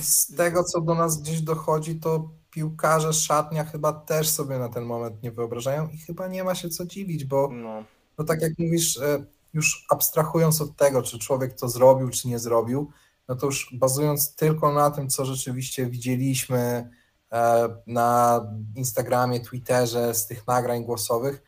[0.00, 4.84] z tego, co do nas gdzieś dochodzi, to piłkarze szatnia chyba też sobie na ten
[4.84, 7.84] moment nie wyobrażają i chyba nie ma się co dziwić, bo no,
[8.18, 12.38] no tak jak mówisz, e, już abstrahując od tego, czy człowiek to zrobił, czy nie
[12.38, 12.90] zrobił,
[13.28, 16.90] no to już bazując tylko na tym, co rzeczywiście widzieliśmy
[17.32, 18.40] e, na
[18.74, 21.42] Instagramie, Twitterze z tych nagrań głosowych,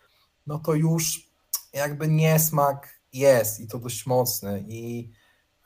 [0.47, 1.31] no to już
[1.73, 5.11] jakby niesmak jest i to dość mocny i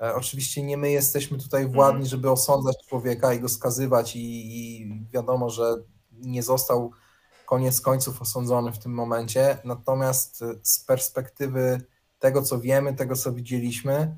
[0.01, 2.07] e, oczywiście nie my jesteśmy tutaj władni, mhm.
[2.07, 5.75] żeby osądzać człowieka i go skazywać i, i wiadomo, że
[6.13, 6.91] nie został
[7.47, 11.81] koniec końców osądzony w tym momencie, natomiast z perspektywy
[12.19, 14.17] tego, co wiemy, tego, co widzieliśmy,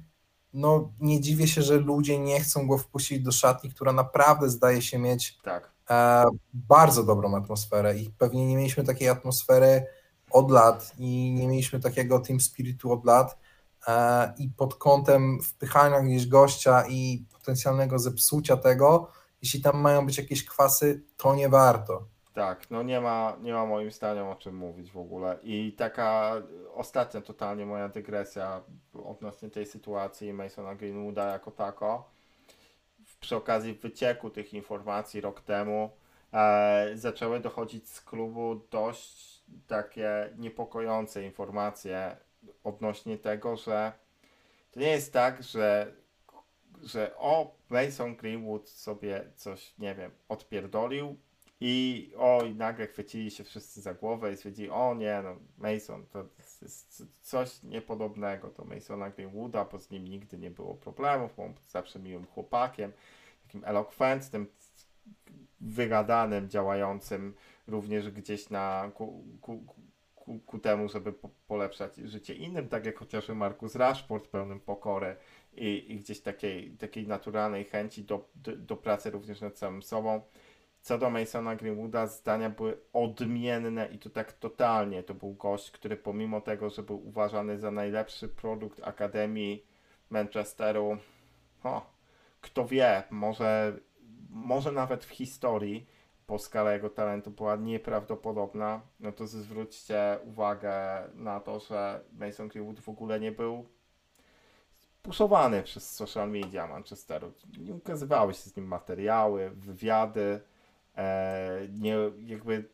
[0.54, 4.82] no nie dziwię się, że ludzie nie chcą go wpuścić do szatni, która naprawdę zdaje
[4.82, 5.70] się mieć tak.
[5.90, 6.24] e,
[6.54, 9.86] bardzo dobrą atmosferę i pewnie nie mieliśmy takiej atmosfery
[10.30, 13.38] od lat i nie mieliśmy takiego team spiritu od lat
[13.86, 19.08] e, i pod kątem wpychania gdzieś gościa i potencjalnego zepsucia tego,
[19.42, 22.13] jeśli tam mają być jakieś kwasy, to nie warto.
[22.34, 25.38] Tak, no nie ma, nie ma moim zdaniem o czym mówić w ogóle.
[25.42, 26.34] I taka
[26.74, 28.62] ostatnia totalnie moja dygresja
[29.04, 32.10] odnośnie tej sytuacji Masona Greenwooda jako tako.
[33.20, 35.90] Przy okazji wycieku tych informacji rok temu
[36.32, 42.16] e, zaczęły dochodzić z klubu dość takie niepokojące informacje
[42.64, 43.92] odnośnie tego, że
[44.70, 45.94] to nie jest tak, że,
[46.82, 51.16] że o Mason Greenwood sobie coś, nie wiem, odpierdolił,
[51.66, 56.24] i oj, nagle chwycili się wszyscy za głowę i stwierdzili, o nie, no Mason to
[56.62, 61.98] jest coś niepodobnego do Masona Greenwooda, bo z nim nigdy nie było problemów, on zawsze
[61.98, 62.92] miłym chłopakiem,
[63.42, 64.46] takim elokwentnym,
[65.60, 67.34] wygadanym, działającym
[67.66, 69.64] również gdzieś na ku, ku,
[70.14, 75.16] ku, ku temu, żeby po, polepszać życie innym, tak jak chociażby Markus Rashford pełnym pokory
[75.52, 80.20] i, i gdzieś takiej, takiej naturalnej chęci do, do, do pracy również nad samym sobą.
[80.84, 85.02] Co do Masona Greenwooda, zdania były odmienne i to tak totalnie.
[85.02, 89.66] To był gość, który pomimo tego, że był uważany za najlepszy produkt Akademii
[90.10, 90.96] Manchesteru,
[91.62, 91.86] o,
[92.40, 93.78] kto wie, może,
[94.30, 95.86] może nawet w historii,
[96.26, 102.80] po skala jego talentu była nieprawdopodobna, no to zwróćcie uwagę na to, że Mason Greenwood
[102.80, 103.68] w ogóle nie był
[105.02, 107.32] puszowany przez social media Manchesteru.
[107.58, 110.40] Nie ukazywały się z nim materiały, wywiady,
[110.96, 112.64] e, nie, jakby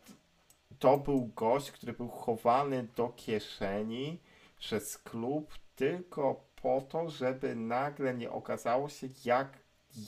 [0.78, 4.18] to był gość, który był chowany do kieszeni
[4.58, 9.58] przez klub tylko po to, żeby nagle nie okazało się, jak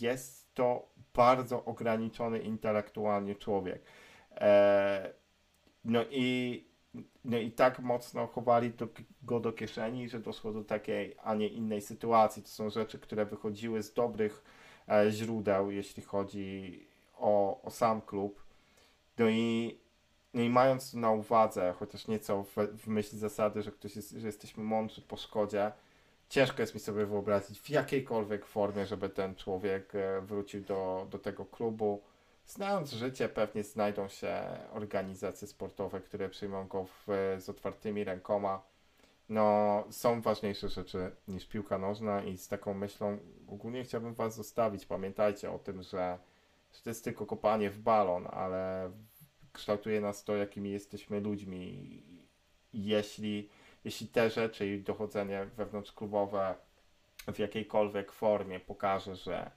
[0.00, 3.82] jest to bardzo ograniczony intelektualnie człowiek.
[4.36, 5.12] E,
[5.84, 6.64] no i
[7.24, 8.88] no i tak mocno chowali do,
[9.22, 12.42] go do kieszeni, że doszło do takiej, a nie innej sytuacji.
[12.42, 14.44] To są rzeczy, które wychodziły z dobrych
[14.88, 16.86] e, źródeł, jeśli chodzi
[17.22, 18.42] o, o sam klub.
[19.18, 19.78] No i,
[20.34, 24.26] no i mając na uwadze, chociaż nieco w, w myśl zasady, że, ktoś jest, że
[24.26, 25.72] jesteśmy mądrzy po szkodzie,
[26.28, 31.18] ciężko jest mi sobie wyobrazić w jakiejkolwiek formie, żeby ten człowiek e, wrócił do, do
[31.18, 32.02] tego klubu.
[32.46, 34.42] Znając życie, pewnie znajdą się
[34.72, 37.06] organizacje sportowe, które przyjmą go w,
[37.38, 38.62] z otwartymi rękoma.
[39.28, 43.18] No, są ważniejsze rzeczy niż piłka nożna i z taką myślą
[43.48, 44.86] ogólnie chciałbym Was zostawić.
[44.86, 46.18] Pamiętajcie o tym, że,
[46.72, 48.92] że to jest tylko kopanie w balon, ale
[49.52, 52.02] kształtuje nas to, jakimi jesteśmy ludźmi.
[52.72, 53.48] Jeśli
[53.84, 56.54] jeśli te rzeczy i dochodzenie wewnątrzklubowe
[57.34, 59.50] w jakiejkolwiek formie pokaże, że,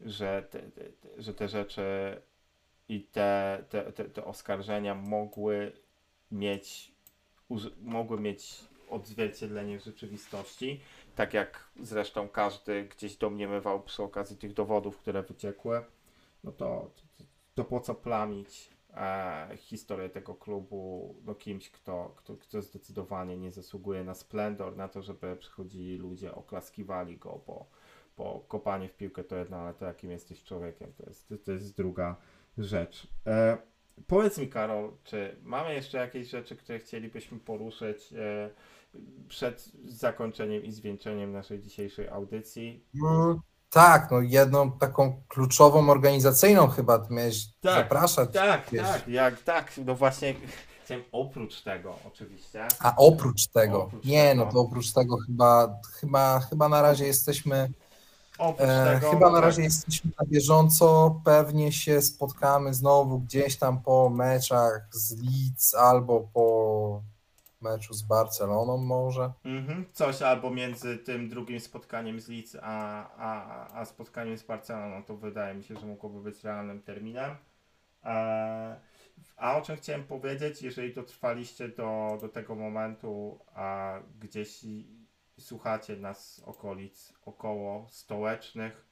[0.00, 0.82] że, te, te,
[1.18, 1.82] że te rzeczy
[2.88, 5.72] i te, te, te, te oskarżenia mogły
[6.30, 6.92] mieć,
[7.80, 10.80] mogły mieć odzwierciedlenie w rzeczywistości,
[11.16, 15.84] tak jak zresztą każdy gdzieś domniemywał przy okazji tych dowodów, które wyciekły,
[16.44, 17.24] no to, to,
[17.54, 23.52] to po co plamić e, historię tego klubu no, kimś, kto, kto, kto zdecydowanie nie
[23.52, 27.66] zasługuje na splendor, na to, żeby przychodzili ludzie, oklaskiwali go, bo,
[28.16, 31.76] bo kopanie w piłkę to jedno, ale to jakim jesteś człowiekiem, to jest, to jest
[31.76, 32.16] druga
[32.58, 33.06] rzecz.
[33.26, 33.58] E,
[34.06, 38.50] powiedz mi, Karol, czy mamy jeszcze jakieś rzeczy, które chcielibyśmy poruszyć e,
[39.28, 42.84] przed zakończeniem i zwieńczeniem naszej dzisiejszej audycji?
[42.94, 43.42] No,
[43.72, 48.32] tak, no jedną taką kluczową organizacyjną chyba miałeś tak, zapraszać.
[48.32, 48.88] Tak, wiesz.
[48.88, 50.34] tak, jak tak, no właśnie
[50.84, 52.68] chciałem oprócz tego oczywiście.
[52.80, 54.44] A oprócz tego, oprócz nie tego.
[54.44, 57.70] no to oprócz tego chyba, chyba, chyba na razie jesteśmy
[58.58, 59.44] e, tego, chyba na tak.
[59.44, 66.28] razie jesteśmy na bieżąco, pewnie się spotkamy znowu gdzieś tam po meczach z Leeds albo
[66.32, 67.02] po
[67.62, 69.32] meczu z Barceloną może.
[69.44, 75.04] Mhm, coś albo między tym drugim spotkaniem z Leeds a, a, a spotkaniem z Barceloną,
[75.04, 77.36] to wydaje mi się, że mogłoby być realnym terminem.
[78.04, 78.80] E,
[79.36, 84.64] a o czym chciałem powiedzieć, jeżeli dotrwaliście do, do tego momentu, a gdzieś
[85.38, 88.86] słuchacie nas z okolic około stołecznych,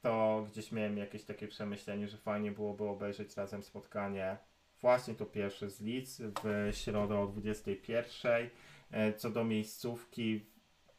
[0.00, 4.38] to gdzieś miałem jakieś takie przemyślenie, że fajnie byłoby obejrzeć razem spotkanie
[4.80, 8.50] Właśnie to pierwszy z Leeds w środę o 21.
[8.90, 10.46] E, co do miejscówki,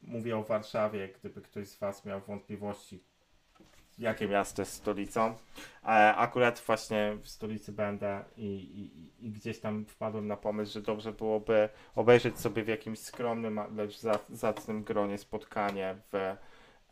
[0.02, 3.04] mówię o Warszawie, gdyby ktoś z Was miał wątpliwości,
[3.98, 5.36] jakie miasto jest stolicą.
[5.84, 10.82] E, akurat właśnie w stolicy będę i, i, i, gdzieś tam wpadłem na pomysł, że
[10.82, 14.00] dobrze byłoby obejrzeć sobie w jakimś skromnym, lecz
[14.30, 16.36] zacnym gronie spotkanie w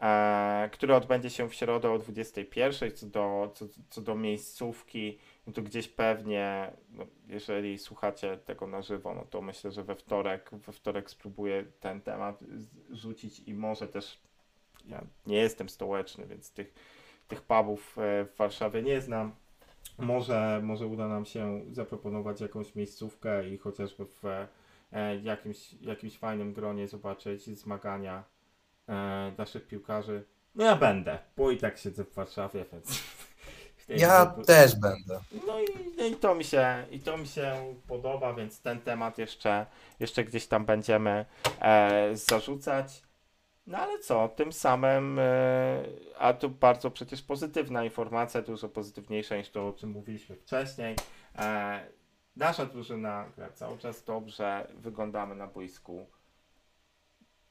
[0.02, 2.92] e, które odbędzie się w środę o 21.
[2.92, 5.18] Co do, co, co do miejscówki,
[5.48, 9.96] no to gdzieś pewnie, no, jeżeli słuchacie tego na żywo, no to myślę, że we
[9.96, 12.44] wtorek, we wtorek spróbuję ten temat
[12.90, 14.20] rzucić i może też,
[14.86, 16.74] ja nie jestem stołeczny, więc tych,
[17.28, 19.32] tych pubów e, w Warszawie nie znam.
[20.00, 24.26] Może, może uda nam się zaproponować jakąś miejscówkę i chociażby w
[24.92, 28.24] e, jakimś, jakimś fajnym gronie zobaczyć zmagania
[28.90, 30.24] e, naszych piłkarzy.
[30.56, 33.04] No ja będę, bo i tak siedzę w Warszawie, więc
[33.90, 35.20] ja też będę.
[35.48, 35.66] No i,
[35.98, 39.66] no i, to mi się, i to mi się podoba, więc ten temat jeszcze,
[40.00, 41.26] jeszcze gdzieś tam będziemy
[41.62, 43.02] e, zarzucać.
[43.68, 45.84] No ale co, tym samym, e,
[46.18, 50.96] a tu bardzo przecież pozytywna informacja, dużo pozytywniejsza niż to, o czym mówiliśmy wcześniej.
[51.36, 51.80] E,
[52.36, 56.08] nasza drużyna gra cały czas dobrze, wyglądamy na boisku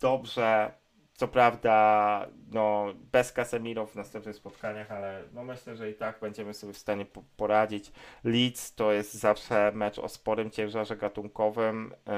[0.01, 0.73] dobrze,
[1.17, 6.55] Co prawda, no, bez Casemiro w następnych spotkaniach, ale no myślę, że i tak będziemy
[6.55, 7.93] sobie w stanie po poradzić.
[8.25, 11.95] Leeds to jest zawsze mecz o sporym ciężarze gatunkowym.
[12.07, 12.13] Yy,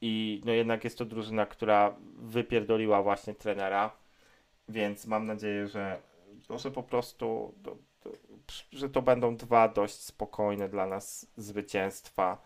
[0.00, 3.90] I no jednak jest to drużyna, która wypierdoliła właśnie trenera.
[4.68, 5.98] Więc mam nadzieję, że,
[6.56, 8.10] że po prostu to, to,
[8.72, 12.42] że to będą dwa dość spokojne dla nas zwycięstwa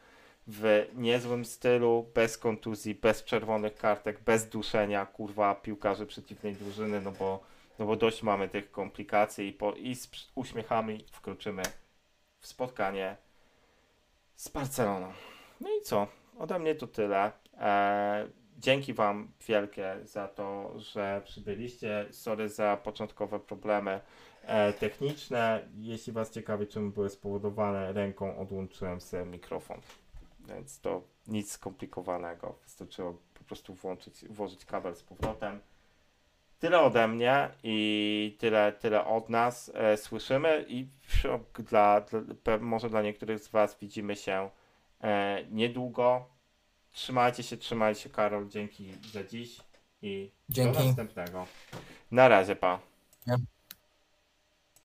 [0.46, 7.12] w niezłym stylu, bez kontuzji, bez czerwonych kartek, bez duszenia, kurwa, piłkarzy przeciwnej drużyny, no
[7.12, 7.40] bo,
[7.78, 11.62] no bo dość mamy tych komplikacji i, po, i z uśmiechami wkroczymy
[12.38, 13.16] w spotkanie
[14.36, 15.12] z Barceloną.
[15.60, 16.06] No i co?
[16.38, 17.32] Ode mnie to tyle.
[17.60, 18.28] Eee,
[18.58, 22.06] dzięki Wam wielkie za to, że przybyliście.
[22.10, 24.00] Sorry za początkowe problemy
[24.42, 25.68] e, techniczne.
[25.76, 29.80] Jeśli Was ciekawi, czym były spowodowane, ręką odłączyłem sobie mikrofon.
[30.54, 32.58] Więc to nic skomplikowanego.
[32.64, 35.60] Wystarczyło po prostu włączyć, włożyć kabel z powrotem.
[36.58, 39.70] Tyle ode mnie i tyle, tyle od nas.
[39.74, 40.86] E, słyszymy i
[41.58, 42.00] dla,
[42.44, 44.50] dla, może dla niektórych z Was widzimy się
[45.00, 46.28] e, niedługo.
[46.92, 48.48] Trzymajcie się, trzymajcie się, Karol.
[48.48, 49.60] Dzięki za dziś
[50.02, 50.78] i Dzięki.
[50.78, 51.46] do następnego.
[52.10, 52.78] Na razie, pa.
[53.26, 53.36] Ja.